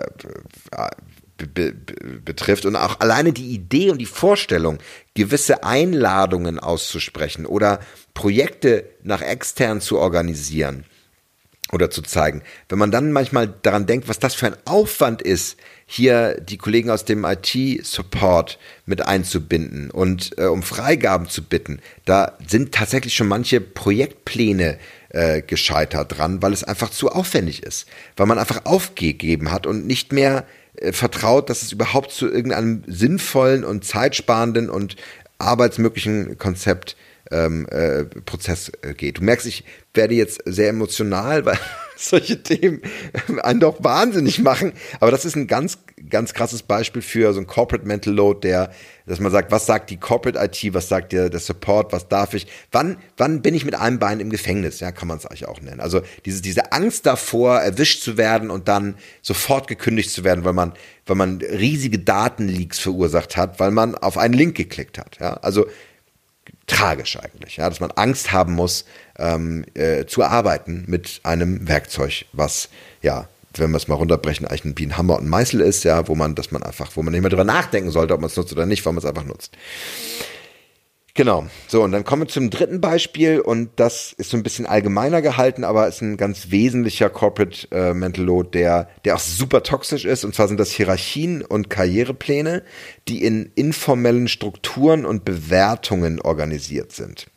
[1.48, 1.74] be
[2.24, 4.80] betrifft und auch alleine die Idee und die Vorstellung,
[5.14, 7.80] gewisse Einladungen auszusprechen oder
[8.14, 10.86] Projekte nach extern zu organisieren
[11.72, 12.42] oder zu zeigen.
[12.68, 16.90] Wenn man dann manchmal daran denkt, was das für ein Aufwand ist, hier die Kollegen
[16.90, 23.28] aus dem IT-Support mit einzubinden und äh, um Freigaben zu bitten, da sind tatsächlich schon
[23.28, 24.78] manche Projektpläne
[25.10, 29.88] äh, gescheitert dran, weil es einfach zu aufwendig ist, weil man einfach aufgegeben hat und
[29.88, 30.46] nicht mehr
[30.92, 34.96] vertraut, dass es überhaupt zu irgendeinem sinnvollen und zeitsparenden und
[35.38, 36.96] arbeitsmöglichen Konzept
[37.32, 39.20] ähm, äh, Prozess äh, geht.
[39.20, 41.60] Du merkst, ich werde jetzt sehr emotional, weil
[41.96, 42.82] solche Themen
[43.42, 44.74] einen doch wahnsinnig machen.
[45.00, 48.72] Aber das ist ein ganz, ganz krasses Beispiel für so ein Corporate Mental Load, der,
[49.06, 52.34] dass man sagt, was sagt die Corporate IT, was sagt der, der Support, was darf
[52.34, 55.48] ich, wann, wann bin ich mit einem Bein im Gefängnis, ja, kann man es eigentlich
[55.48, 55.80] auch nennen.
[55.80, 60.54] Also diese, diese Angst davor, erwischt zu werden und dann sofort gekündigt zu werden, weil
[60.54, 60.74] man,
[61.06, 65.34] weil man riesige Datenleaks verursacht hat, weil man auf einen Link geklickt hat, ja.
[65.36, 65.66] Also
[66.68, 68.86] tragisch eigentlich, ja, dass man Angst haben muss,
[69.18, 72.70] ähm, äh, zu arbeiten mit einem Werkzeug, was
[73.02, 76.16] ja, wenn wir es mal runterbrechen, eigentlich ein Hammer und ein Meißel ist, ja, wo
[76.16, 78.54] man, dass man einfach, wo man nicht mehr drüber nachdenken sollte, ob man es nutzt
[78.54, 79.56] oder nicht, weil man es einfach nutzt.
[81.20, 81.48] Genau.
[81.68, 85.22] So, und dann kommen wir zum dritten Beispiel und das ist so ein bisschen allgemeiner
[85.22, 90.06] gehalten, aber ist ein ganz wesentlicher Corporate äh, Mental Load, der, der auch super toxisch
[90.06, 90.24] ist.
[90.24, 92.64] Und zwar sind das Hierarchien und Karrierepläne,
[93.10, 97.28] die in informellen Strukturen und Bewertungen organisiert sind.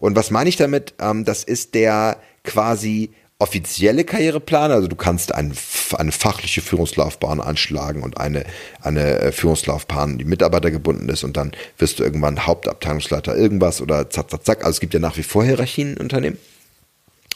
[0.00, 0.94] Und was meine ich damit?
[0.98, 5.52] Ähm, das ist der quasi offizielle Karriereplan, also du kannst ein,
[5.96, 8.44] eine fachliche Führungslaufbahn anschlagen und eine,
[8.80, 14.10] eine äh, Führungslaufbahn, die Mitarbeiter gebunden ist und dann wirst du irgendwann Hauptabteilungsleiter irgendwas oder
[14.10, 14.58] zack, zack, zack.
[14.64, 16.38] Also es gibt ja nach wie vor Hierarchien in Unternehmen.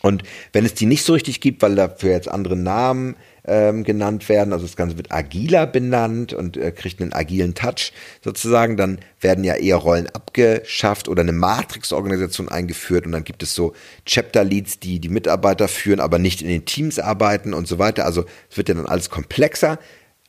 [0.02, 4.28] Und wenn es die nicht so richtig gibt, weil dafür jetzt andere Namen ähm, genannt
[4.28, 9.00] werden, also das Ganze wird agiler benannt und äh, kriegt einen agilen Touch sozusagen, dann
[9.20, 13.74] werden ja eher Rollen abgeschafft oder eine Matrix-Organisation eingeführt und dann gibt es so
[14.06, 18.04] Chapter-Leads, die die Mitarbeiter führen, aber nicht in den Teams arbeiten und so weiter.
[18.04, 19.78] Also es wird ja dann alles komplexer,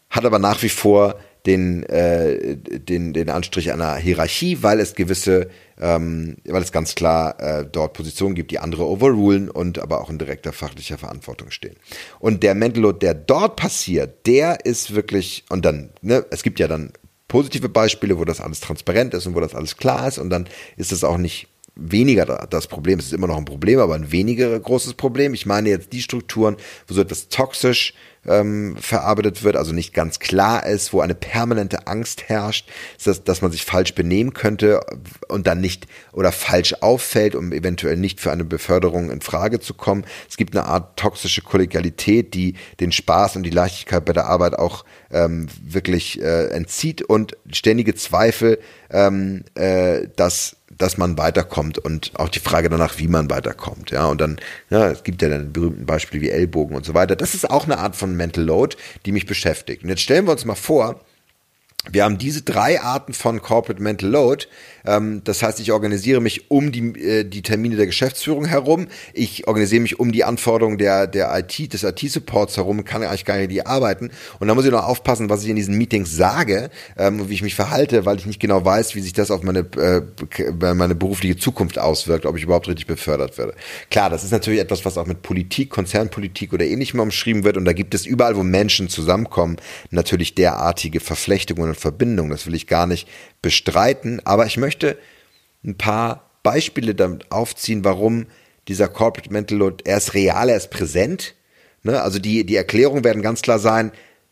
[0.09, 5.49] hat aber nach wie vor den, äh, den, den Anstrich einer Hierarchie, weil es gewisse,
[5.79, 10.09] ähm, weil es ganz klar äh, dort Positionen gibt, die andere overrulen und aber auch
[10.09, 11.75] in direkter fachlicher Verantwortung stehen.
[12.19, 16.67] Und der Mental der dort passiert, der ist wirklich, und dann, ne, es gibt ja
[16.67, 16.93] dann
[17.27, 20.47] positive Beispiele, wo das alles transparent ist und wo das alles klar ist und dann
[20.77, 22.99] ist es auch nicht weniger das Problem.
[22.99, 25.33] Es ist immer noch ein Problem, aber ein weniger großes Problem.
[25.33, 27.93] Ich meine jetzt die Strukturen, wo so etwas toxisch
[28.27, 32.69] ähm, verarbeitet wird, also nicht ganz klar ist, wo eine permanente Angst herrscht,
[33.03, 34.81] dass, dass man sich falsch benehmen könnte
[35.27, 39.73] und dann nicht oder falsch auffällt, um eventuell nicht für eine Beförderung in Frage zu
[39.73, 40.05] kommen.
[40.29, 44.55] Es gibt eine Art toxische Kollegialität, die den Spaß und die Leichtigkeit bei der Arbeit
[44.55, 52.11] auch ähm, wirklich äh, entzieht und ständige Zweifel, ähm, äh, dass dass man weiterkommt und
[52.15, 53.91] auch die Frage danach, wie man weiterkommt.
[53.91, 54.37] Ja, und dann,
[54.69, 57.15] ja, es gibt ja dann berühmten Beispiele wie Ellbogen und so weiter.
[57.15, 59.83] Das ist auch eine Art von Mental Load, die mich beschäftigt.
[59.83, 60.99] Und jetzt stellen wir uns mal vor,
[61.91, 64.45] wir haben diese drei Arten von Corporate Mental Load.
[64.85, 68.87] Ähm, das heißt, ich organisiere mich um die, äh, die Termine der Geschäftsführung herum.
[69.13, 73.37] Ich organisiere mich um die Anforderungen der, der IT, des IT-Supports herum, kann eigentlich gar
[73.37, 74.11] nicht arbeiten.
[74.39, 77.33] Und da muss ich noch aufpassen, was ich in diesen Meetings sage ähm, und wie
[77.33, 80.95] ich mich verhalte, weil ich nicht genau weiß, wie sich das auf meine, äh, meine
[80.95, 83.55] berufliche Zukunft auswirkt, ob ich überhaupt richtig befördert werde.
[83.91, 87.57] Klar, das ist natürlich etwas, was auch mit Politik, Konzernpolitik oder ähnlichem umschrieben wird.
[87.57, 89.57] Und da gibt es überall, wo Menschen zusammenkommen,
[89.91, 92.29] natürlich derartige Verflechtungen und Verbindung.
[92.29, 93.07] Das will ich gar nicht
[93.41, 94.97] bestreiten, aber ich möchte
[95.65, 98.27] ein paar Beispiele damit aufziehen, warum
[98.67, 101.35] dieser Corporate Mental Load, er ist real, er ist präsent.
[101.83, 102.01] Ne?
[102.01, 103.91] Also die, die Erklärungen werden ganz klar sein,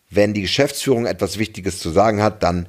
[0.10, 2.67] wenn die Geschäftsführung etwas Wichtiges zu sagen hat, dann,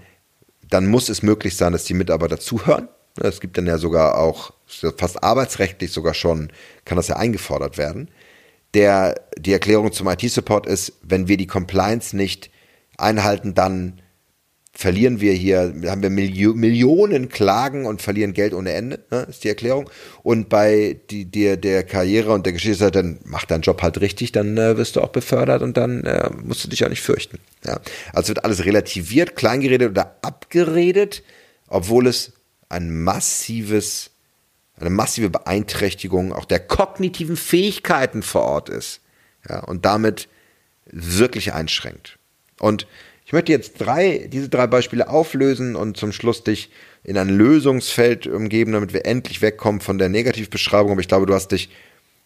[0.68, 2.88] dann muss es möglich sein, dass die Mitarbeiter zuhören.
[3.18, 3.28] Ne?
[3.28, 4.52] Es gibt dann ja sogar auch,
[4.96, 6.50] fast arbeitsrechtlich sogar schon,
[6.84, 8.08] kann das ja eingefordert werden.
[8.74, 12.50] Der, die Erklärung zum IT-Support ist, wenn wir die Compliance nicht
[12.96, 14.00] einhalten, dann
[14.74, 19.44] verlieren wir hier, haben wir Milio Millionen Klagen und verlieren Geld ohne Ende, ne, ist
[19.44, 19.88] die Erklärung.
[20.22, 24.32] Und bei die, der, der Karriere und der Geschichte, dann mach deinen Job halt richtig,
[24.32, 27.38] dann äh, wirst du auch befördert und dann äh, musst du dich auch nicht fürchten.
[27.64, 27.80] Ja.
[28.14, 31.22] Also wird alles relativiert, kleingeredet oder abgeredet,
[31.68, 32.32] obwohl es
[32.70, 34.10] ein massives,
[34.76, 39.00] eine massive Beeinträchtigung auch der kognitiven Fähigkeiten vor Ort ist.
[39.48, 40.28] Ja, und damit
[40.86, 42.18] wirklich einschränkt.
[42.58, 42.86] Und
[43.32, 46.70] ich möchte jetzt drei, diese drei Beispiele auflösen und zum Schluss dich
[47.02, 50.92] in ein Lösungsfeld umgeben, damit wir endlich wegkommen von der Negativbeschreibung.
[50.92, 51.70] Aber ich glaube, du hast dich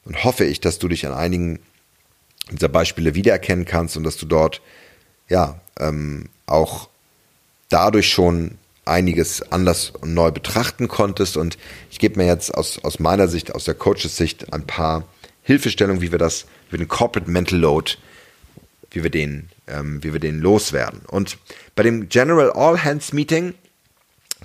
[0.05, 1.61] und hoffe ich, dass du dich an einigen
[2.51, 4.61] dieser Beispiele wiedererkennen kannst und dass du dort
[5.29, 6.88] ja ähm, auch
[7.69, 11.37] dadurch schon einiges anders und neu betrachten konntest.
[11.37, 11.57] Und
[11.88, 15.05] ich gebe mir jetzt aus, aus meiner Sicht, aus der Coaches Sicht, ein paar
[15.45, 17.92] Hilfestellungen, wie wir das, wie wir den Corporate Mental Load,
[18.96, 21.00] wie wir den ähm, wie wir den loswerden.
[21.06, 21.38] Und
[21.74, 23.54] bei dem General All Hands Meeting,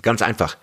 [0.02, 0.58] ganz einfach,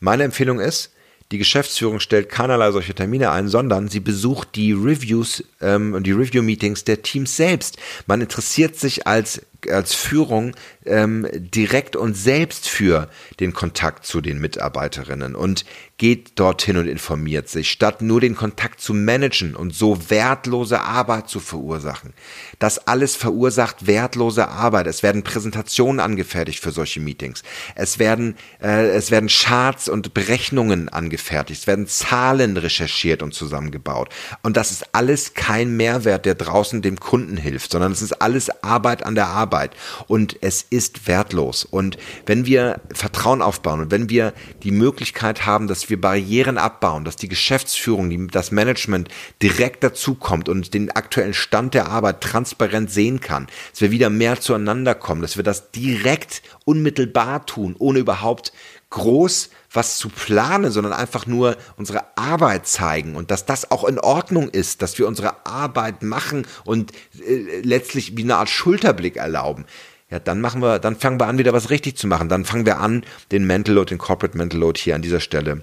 [0.00, 0.90] meine Empfehlung ist,
[1.30, 6.12] die Geschäftsführung stellt keinerlei solche Termine ein, sondern sie besucht die Reviews ähm, und die
[6.12, 7.78] Review-Meetings der Teams selbst.
[8.06, 13.08] Man interessiert sich als als Führung ähm, direkt und selbst für
[13.40, 15.64] den Kontakt zu den Mitarbeiterinnen und
[16.02, 21.28] geht dorthin und informiert sich, statt nur den Kontakt zu managen und so wertlose Arbeit
[21.28, 22.12] zu verursachen.
[22.58, 24.88] Das alles verursacht wertlose Arbeit.
[24.88, 27.44] Es werden Präsentationen angefertigt für solche Meetings.
[27.76, 31.60] Es werden, äh, es werden Charts und Berechnungen angefertigt.
[31.60, 34.08] Es werden Zahlen recherchiert und zusammengebaut.
[34.42, 38.50] Und das ist alles kein Mehrwert, der draußen dem Kunden hilft, sondern es ist alles
[38.64, 39.51] Arbeit an der Arbeit.
[40.08, 41.64] Und es ist wertlos.
[41.64, 47.04] Und wenn wir Vertrauen aufbauen und wenn wir die Möglichkeit haben, dass wir Barrieren abbauen,
[47.04, 49.08] dass die Geschäftsführung, das Management
[49.42, 54.40] direkt dazukommt und den aktuellen Stand der Arbeit transparent sehen kann, dass wir wieder mehr
[54.40, 58.52] zueinander kommen, dass wir das direkt unmittelbar tun, ohne überhaupt
[58.90, 63.98] groß was zu planen, sondern einfach nur unsere Arbeit zeigen und dass das auch in
[63.98, 66.92] Ordnung ist, dass wir unsere Arbeit machen und
[67.26, 69.64] äh, letztlich wie eine Art Schulterblick erlauben
[70.12, 72.28] ja, dann machen wir, dann fangen wir an, wieder was richtig zu machen.
[72.28, 75.62] Dann fangen wir an, den Mental Load, den Corporate Mental Load hier an dieser Stelle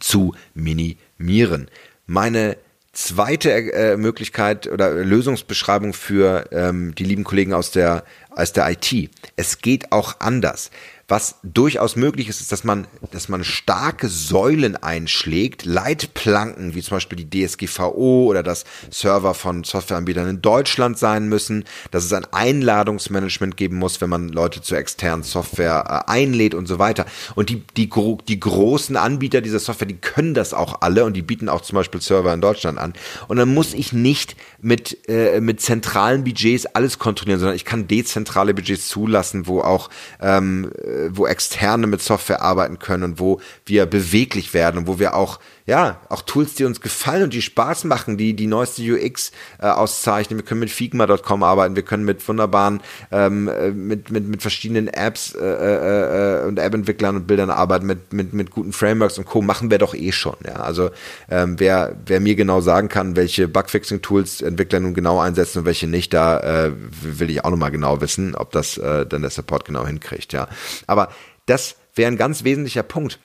[0.00, 1.68] zu minimieren.
[2.06, 2.56] Meine
[2.94, 9.10] zweite äh, Möglichkeit oder Lösungsbeschreibung für ähm, die lieben Kollegen aus der, aus der IT.
[9.36, 10.70] Es geht auch anders.
[11.12, 16.96] Was durchaus möglich ist, ist, dass man, dass man starke Säulen einschlägt, Leitplanken, wie zum
[16.96, 22.24] Beispiel die DSGVO oder dass Server von Softwareanbietern in Deutschland sein müssen, dass es ein
[22.32, 27.04] Einladungsmanagement geben muss, wenn man Leute zur externen Software äh, einlädt und so weiter.
[27.34, 27.90] Und die, die,
[28.26, 31.76] die großen Anbieter dieser Software, die können das auch alle und die bieten auch zum
[31.76, 32.94] Beispiel Server in Deutschland an.
[33.28, 37.86] Und dann muss ich nicht mit, äh, mit zentralen Budgets alles kontrollieren, sondern ich kann
[37.86, 43.40] dezentrale Budgets zulassen, wo auch ähm, äh, wo Externe mit Software arbeiten können und wo
[43.66, 47.42] wir beweglich werden und wo wir auch ja, auch Tools, die uns gefallen und die
[47.42, 50.38] Spaß machen, die die neueste UX äh, auszeichnen.
[50.38, 52.80] Wir können mit Figma.com arbeiten, wir können mit wunderbaren,
[53.12, 57.86] ähm, äh, mit, mit, mit verschiedenen Apps äh, äh, äh, und App-Entwicklern und Bildern arbeiten,
[57.86, 59.40] mit, mit, mit guten Frameworks und Co.
[59.40, 60.36] machen wir doch eh schon.
[60.44, 60.54] Ja?
[60.56, 60.90] Also
[61.30, 65.86] ähm, wer, wer mir genau sagen kann, welche Bugfixing-Tools Entwickler nun genau einsetzen und welche
[65.86, 69.64] nicht, da äh, will ich auch nochmal genau wissen, ob das äh, dann der Support
[69.64, 70.32] genau hinkriegt.
[70.32, 70.48] Ja,
[70.86, 71.10] Aber
[71.46, 73.20] das wäre ein ganz wesentlicher Punkt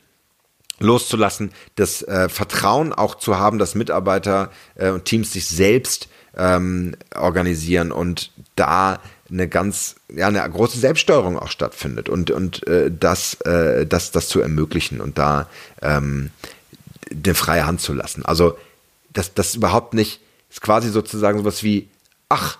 [0.79, 6.07] loszulassen, das äh, Vertrauen auch zu haben, dass Mitarbeiter äh, und Teams sich selbst
[6.37, 8.99] ähm, organisieren und da
[9.29, 14.29] eine ganz, ja, eine große Selbststeuerung auch stattfindet und, und äh, das, äh, das, das
[14.29, 15.49] zu ermöglichen und da
[15.81, 16.31] ähm,
[17.11, 18.23] eine freie Hand zu lassen.
[18.25, 18.57] Also
[19.11, 21.89] das, das überhaupt nicht, ist quasi sozusagen sowas wie,
[22.29, 22.57] ach,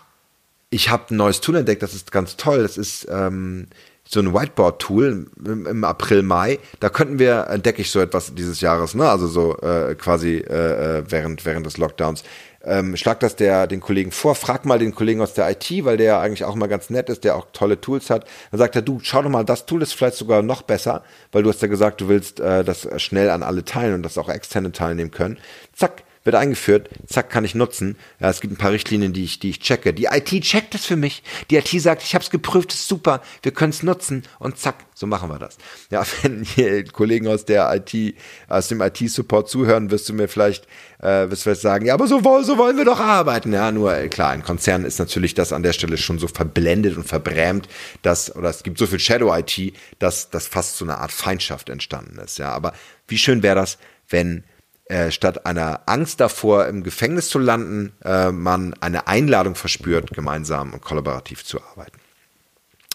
[0.70, 3.68] ich habe ein neues Tool entdeckt, das ist ganz toll, das ist ähm,
[4.10, 6.60] so ein Whiteboard-Tool im, April, Mai.
[6.80, 9.10] Da könnten wir, entdecke ich so etwas dieses Jahres, ne?
[9.10, 12.24] Also so äh, quasi äh, äh, während, während des Lockdowns.
[12.64, 15.96] Ähm, schlag das der, den Kollegen vor, frag mal den Kollegen aus der IT, weil
[15.96, 18.26] der eigentlich auch immer ganz nett ist, der auch tolle Tools hat.
[18.52, 21.44] Dann sagt er, du, schau doch mal, das Tool ist vielleicht sogar noch besser, weil
[21.44, 24.28] du hast ja gesagt, du willst äh, das schnell an alle teilen und das auch
[24.28, 25.38] externe teilnehmen können.
[25.74, 27.98] Zack, wird eingeführt, zack, kann ich nutzen.
[28.20, 29.94] Ja, es gibt ein paar Richtlinien, die ich, die ich checke.
[29.94, 31.24] Die IT checkt es für mich.
[31.50, 34.76] Die IT sagt, ich habe es geprüft, ist super, wir können es nutzen und zack,
[34.94, 35.58] so machen wir das.
[35.90, 38.16] Ja, wenn hier Kollegen aus der IT,
[38.48, 40.68] aus dem IT-Support zuhören, wirst du mir vielleicht,
[41.00, 43.54] äh, wirst du vielleicht sagen, ja, aber so, so wollen wir doch arbeiten.
[43.54, 47.08] Ja, nur klar, ein Konzern ist natürlich das an der Stelle schon so verblendet und
[47.08, 47.68] verbrämt,
[48.02, 52.20] dass, oder es gibt so viel Shadow-IT, dass das fast so eine Art Feindschaft entstanden
[52.20, 52.38] ist.
[52.38, 52.74] Ja, aber
[53.08, 53.78] wie schön wäre das,
[54.10, 54.44] wenn
[54.90, 60.74] äh, statt einer Angst davor, im Gefängnis zu landen, äh, man eine Einladung verspürt, gemeinsam
[60.74, 62.00] und kollaborativ zu arbeiten.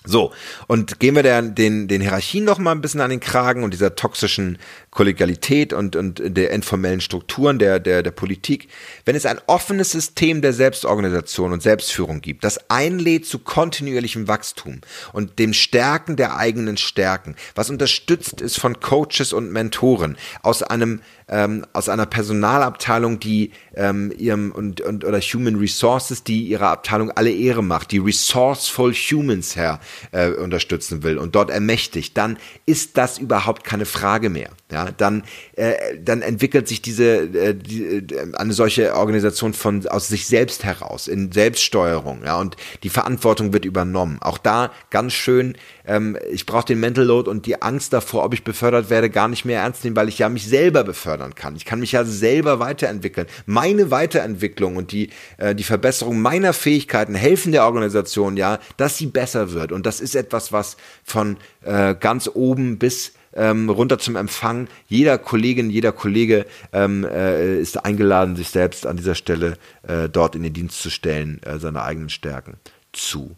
[0.05, 0.33] So,
[0.67, 3.73] und gehen wir der, den, den Hierarchien noch mal ein bisschen an den Kragen und
[3.73, 4.59] dieser toxischen
[4.91, 8.69] Kollegialität und, und der informellen Strukturen der, der, der Politik.
[9.05, 14.81] Wenn es ein offenes System der Selbstorganisation und Selbstführung gibt, das einlädt zu kontinuierlichem Wachstum
[15.13, 21.01] und dem Stärken der eigenen Stärken, was unterstützt ist von Coaches und Mentoren aus einem
[21.33, 27.11] ähm, aus einer Personalabteilung, die ähm, ihrem und, und oder Human Resources, die ihrer Abteilung
[27.11, 29.81] alle Ehre macht, die Resourceful Humans her
[30.13, 34.51] äh, unterstützen will und dort ermächtigt, dann ist das überhaupt keine Frage mehr.
[34.71, 35.25] Ja, dann
[35.57, 40.65] äh, dann entwickelt sich diese äh, die, äh, eine solche Organisation von aus sich selbst
[40.65, 42.23] heraus in Selbststeuerung.
[42.25, 44.19] Ja, und die Verantwortung wird übernommen.
[44.21, 48.35] Auch da ganz schön ähm, ich brauche den Mental Load und die Angst davor, ob
[48.35, 50.85] ich befördert werde, gar nicht mehr ernst nehmen, weil ich ja mich selber
[51.23, 51.57] befördern kann.
[51.57, 53.27] Ich kann mich ja selber weiterentwickeln.
[53.47, 59.07] Meine Weiterentwicklung und die, äh, die Verbesserung meiner Fähigkeiten helfen der Organisation ja, dass sie
[59.07, 59.73] besser wird.
[59.73, 64.69] Und das ist etwas, was von äh, ganz oben bis ähm, runter zum Empfang.
[64.89, 69.57] Jeder Kollegin, jeder Kollege ähm, äh, ist eingeladen, sich selbst an dieser Stelle
[69.87, 72.57] äh, dort in den Dienst zu stellen, äh, seine eigenen Stärken
[72.93, 73.37] zu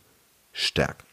[0.52, 1.04] stärken.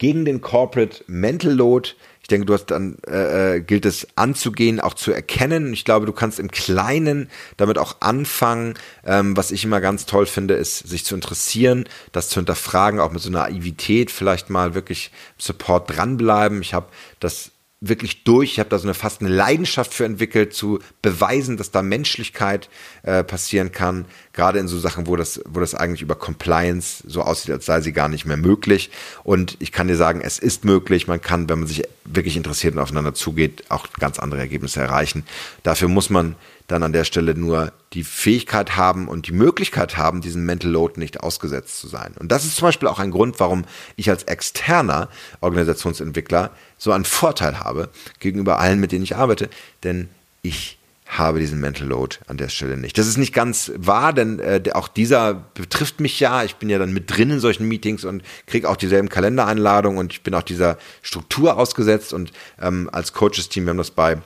[0.00, 1.90] gegen den Corporate Mental Load.
[2.30, 5.72] Ich denke, du hast dann äh, äh, gilt es anzugehen, auch zu erkennen.
[5.72, 8.74] Ich glaube, du kannst im Kleinen damit auch anfangen.
[9.04, 13.10] Ähm, was ich immer ganz toll finde, ist, sich zu interessieren, das zu hinterfragen, auch
[13.10, 16.62] mit so einer Naivität vielleicht mal wirklich Support dranbleiben.
[16.62, 16.86] Ich habe
[17.18, 17.50] das
[17.80, 18.52] wirklich durch.
[18.52, 22.68] Ich habe da so eine fast eine Leidenschaft für entwickelt, zu beweisen, dass da Menschlichkeit
[23.02, 24.04] äh, passieren kann.
[24.34, 27.80] Gerade in so Sachen, wo das, wo das eigentlich über Compliance so aussieht, als sei
[27.80, 28.90] sie gar nicht mehr möglich.
[29.24, 31.06] Und ich kann dir sagen, es ist möglich.
[31.06, 35.24] Man kann, wenn man sich wirklich interessiert und aufeinander zugeht, auch ganz andere Ergebnisse erreichen.
[35.62, 36.36] Dafür muss man
[36.70, 41.00] dann an der Stelle nur die Fähigkeit haben und die Möglichkeit haben, diesen Mental Load
[41.00, 42.14] nicht ausgesetzt zu sein.
[42.18, 43.64] Und das ist zum Beispiel auch ein Grund, warum
[43.96, 45.08] ich als externer
[45.40, 47.88] Organisationsentwickler so einen Vorteil habe
[48.20, 49.50] gegenüber allen, mit denen ich arbeite,
[49.82, 50.08] denn
[50.42, 50.78] ich
[51.10, 52.96] habe diesen Mental Load an der Stelle nicht.
[52.96, 56.44] Das ist nicht ganz wahr, denn äh, auch dieser betrifft mich ja.
[56.44, 60.12] Ich bin ja dann mit drin in solchen Meetings und kriege auch dieselben Kalendereinladungen und
[60.12, 64.18] ich bin auch dieser Struktur ausgesetzt und ähm, als Coaches-Team, wir haben das bei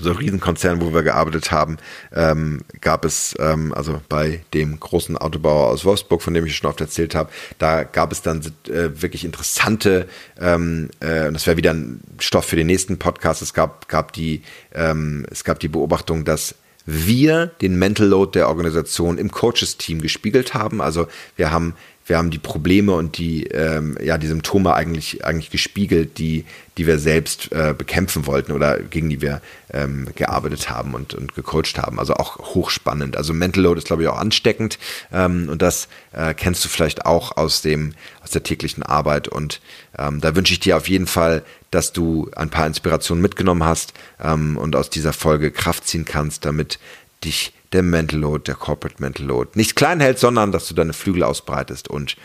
[0.00, 1.78] so Riesenkonzern, wo wir gearbeitet haben,
[2.14, 6.68] ähm, gab es, ähm, also bei dem großen Autobauer aus Wolfsburg, von dem ich schon
[6.68, 10.08] oft erzählt habe, da gab es dann äh, wirklich interessante,
[10.40, 14.12] ähm, äh, und das wäre wieder ein Stoff für den nächsten Podcast, es gab, gab
[14.12, 14.42] die,
[14.74, 16.54] ähm, es gab die Beobachtung, dass
[16.86, 20.80] wir den Mental Load der Organisation im Coaches-Team gespiegelt haben.
[20.80, 21.74] Also wir haben
[22.06, 26.44] wir haben die Probleme und die, ähm, ja, die Symptome eigentlich, eigentlich gespiegelt, die,
[26.78, 29.40] die wir selbst äh, bekämpfen wollten oder gegen die wir
[29.72, 31.98] ähm, gearbeitet haben und, und gecoacht haben.
[31.98, 33.16] Also auch hochspannend.
[33.16, 34.78] Also Mental Load ist, glaube ich, auch ansteckend.
[35.12, 39.26] Ähm, und das äh, kennst du vielleicht auch aus dem, aus der täglichen Arbeit.
[39.26, 39.60] Und
[39.98, 41.42] ähm, da wünsche ich dir auf jeden Fall,
[41.72, 46.44] dass du ein paar Inspirationen mitgenommen hast ähm, und aus dieser Folge Kraft ziehen kannst,
[46.44, 46.78] damit
[47.24, 50.92] dich der Mental Load, der Corporate Mental Load nicht klein hält, sondern dass du deine
[50.92, 52.16] Flügel ausbreitest und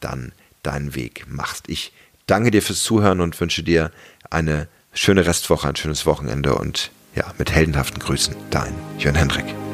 [0.00, 0.32] dann
[0.62, 1.68] deinen Weg machst.
[1.68, 1.92] Ich
[2.26, 3.90] danke dir fürs Zuhören und wünsche dir
[4.30, 9.67] eine schöne Restwoche, ein schönes Wochenende und ja, mit heldenhaften Grüßen, dein Jörn Hendrik.